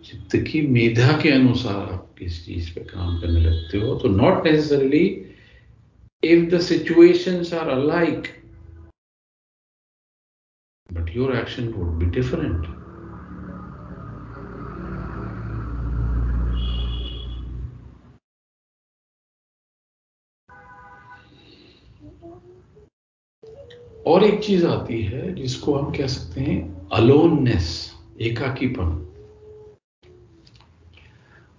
[0.05, 4.45] चित्त की मेधा के अनुसार आप किस चीज़ पे काम करने लगते हो। तो not
[4.45, 5.26] necessarily
[6.24, 8.22] if the situations are alike
[10.93, 12.66] but your action would be different
[24.07, 29.03] और एक चीज़ आती है जिसको हम कह सकते हैं अलोननेस एकाकीपन।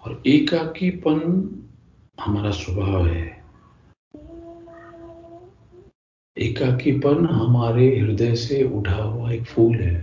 [0.02, 1.20] और एकाकीपन
[2.20, 3.37] हमारा स्वभाव है।
[6.38, 9.96] एकाकीपन हमारे हृदय से उठा हुआ एक फूल है।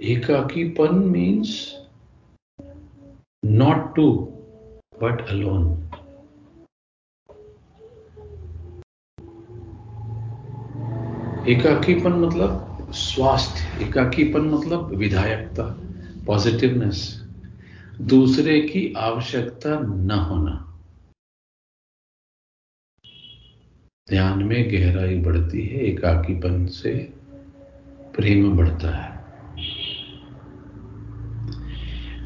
[0.00, 1.50] एकाकीपन means
[3.44, 4.12] not two
[5.02, 5.66] but alone
[11.48, 15.64] एकाकीपन मतलब स्वास्थ्य, एकाकीपन मतलब विधायकता
[16.26, 17.22] पॉजिटिवनेस
[18.00, 20.64] दूसरे की आवश्यकता न होना।
[24.10, 26.94] ध्यान में गहराई बढ़ती है, एकाकीपन से
[28.16, 29.16] प्रेम बढ़ता है।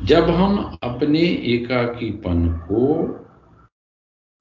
[0.06, 1.20] जब हम अपने
[1.54, 2.84] एकाकीपन को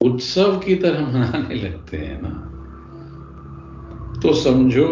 [0.00, 2.48] उत्सव की तरह मनाने लगते हैं ना
[4.20, 4.88] तो समझो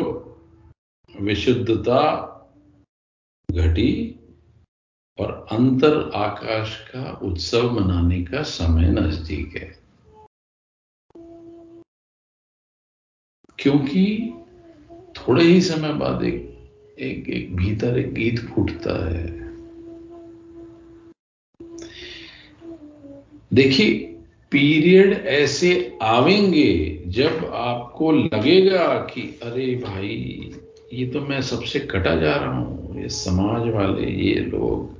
[1.21, 2.03] विशुद्धता
[3.51, 4.21] घटी
[5.19, 9.80] और अंतर आकाश का उत्सव मनाने का समय नज़दीक है।
[13.61, 14.33] क्योंकि
[14.91, 16.47] थोड़े ही समय बाद एक
[16.99, 19.41] एक एक भीतर एक गीत फूटता है।
[23.53, 23.95] देखिए,
[24.51, 30.51] पीरियड ऐसे आवेंगे जब आपको लगेगा कि, अरे भाई,
[30.93, 34.99] ये तो मैं सबसे कटा जा रहा हूँ, ये समाज वाले, ये लोग।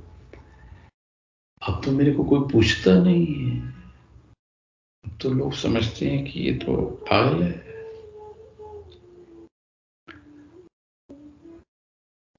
[1.67, 3.59] अब तो मेरे को कोई पूछता नहीं है।
[5.05, 7.60] अब तो लोग समझते हैं कि ये तो पागल है।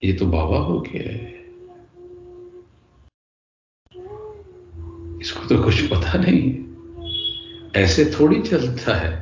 [0.03, 1.31] ये तो बाबा हो गया है।
[5.21, 6.41] इसको तो कुछ पता नहीं
[7.77, 9.13] ऐसे थोड़ी चलता है।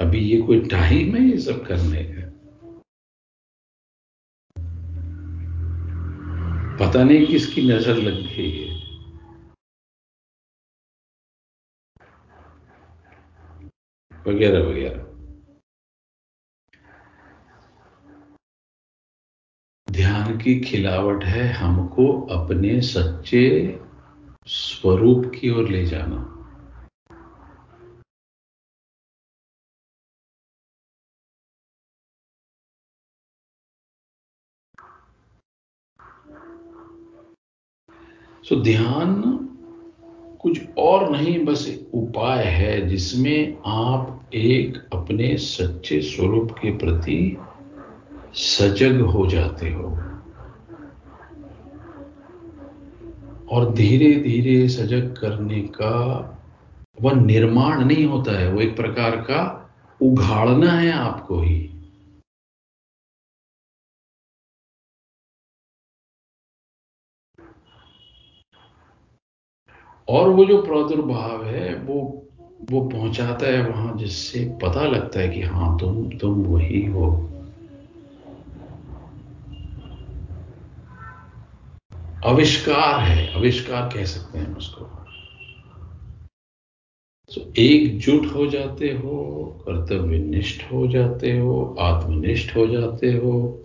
[0.00, 2.20] अभी ये कोई टाइम है ये सब करने का।
[6.78, 8.70] पता नहीं किसकी नज़र लग गई है।
[14.26, 15.11] वगैरह वगैरह।
[19.92, 23.42] ध्यान की खिलावट है हमको अपने सच्चे
[24.46, 26.28] स्वरूप की ओर ले जाना।
[38.44, 39.22] सो ध्यान
[40.42, 47.36] कुछ और नहीं, बस उपाय है जिसमें आप एक अपने सच्चे स्वरूप के प्रति
[48.34, 49.98] सजग हो जाते हो।
[53.50, 56.28] और धीरे धीरे सजग करने का
[57.02, 59.70] वह निर्माण नहीं होता है, वो एक प्रकार का
[60.02, 61.68] उघाड़ना है आपको ही।
[70.08, 72.18] और वो जो प्रादुर्भाव है, वो
[72.70, 77.31] वो पहुंचाता है वहाँ, जिससे पता लगता है कि हाँ तुम तुम वही हो।
[82.26, 84.84] आविष्कार है आविष्कार कह सकते हैं उसको।
[87.34, 93.58] तो एकजुट हो जाते हो, कर्तव्य निष्ठ हो जाते हो, आत्मनिष्ठ हो जाते हो।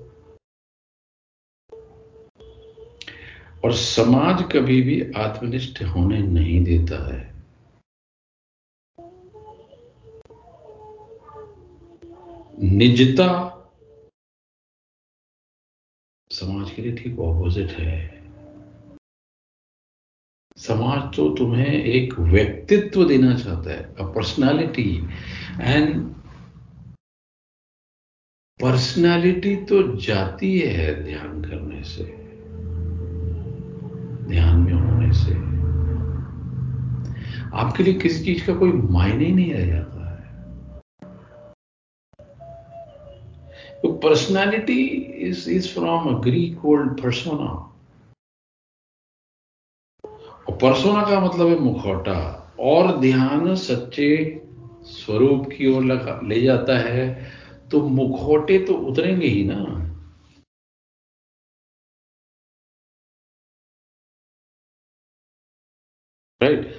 [3.66, 7.34] और समाज कभी भी आत्मनिष्ठ होने नहीं देता है।
[12.60, 13.54] निजता
[16.32, 18.17] समाज के लिए ठीक ऑपोजिट है।
[20.68, 24.92] समाज तो तुम्हें एक व्यक्तित्व देना चाहता है अ पर्सनालिटी
[25.62, 26.06] एंड
[28.60, 32.04] पर्सनालिटी तो जाती है ध्यान करने से,
[34.30, 35.36] ध्यान में होने से।
[37.58, 40.26] आपके लिए किसी चीज़ का कोई मायने नहीं रह जाता है।
[43.82, 44.82] तो personality
[45.28, 47.52] is is from a Greek world persona
[50.62, 52.20] persona का मतलब है मुखौटा,
[52.60, 54.10] और ध्यान सच्चे
[54.86, 55.84] स्वरूप की ओर
[56.24, 57.06] ले जाता है
[57.72, 59.64] तो मुखौटे तो उतरेंगे ही ना।
[66.42, 66.76] राइट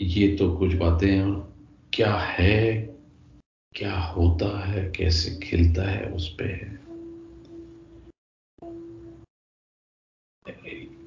[0.00, 1.30] ये तो कुछ बातें हैं,
[1.92, 2.72] क्या है,
[3.74, 6.78] क्या होता है, कैसे खिलता है, उस पे है।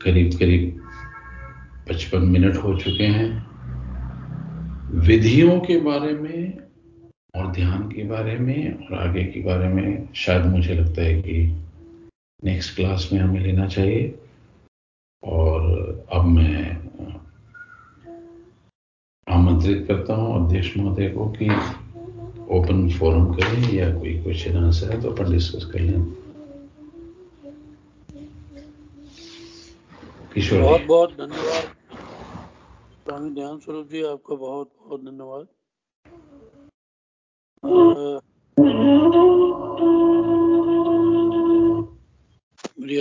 [0.02, 0.83] करीब करीब
[1.90, 3.30] पचपन मिनट हो चुके हैं।
[5.00, 6.58] विधियों के बारे में
[7.36, 11.62] और ध्यान के बारे में और आगे के बारे में शायद मुझे लगता है कि
[12.44, 14.16] नेक्स्ट क्लास में हमें लेना चाहिए।
[15.24, 16.78] और अब मैं
[19.28, 21.50] आमंत्रित करता हूँ अध्यक्ष महोदय को कि
[22.56, 26.23] ओपन फोरम करें या कोई क्वेश्चन आंसर है तो अपन डिस्कस कर लें।
[30.34, 31.66] किशोर बहुत बहुत धन्यवाद।
[33.06, 35.48] स्वामी ध्यान स्वरूप जी आपका बहुत बहुत धन्यवाद।
[42.78, 42.98] मेरी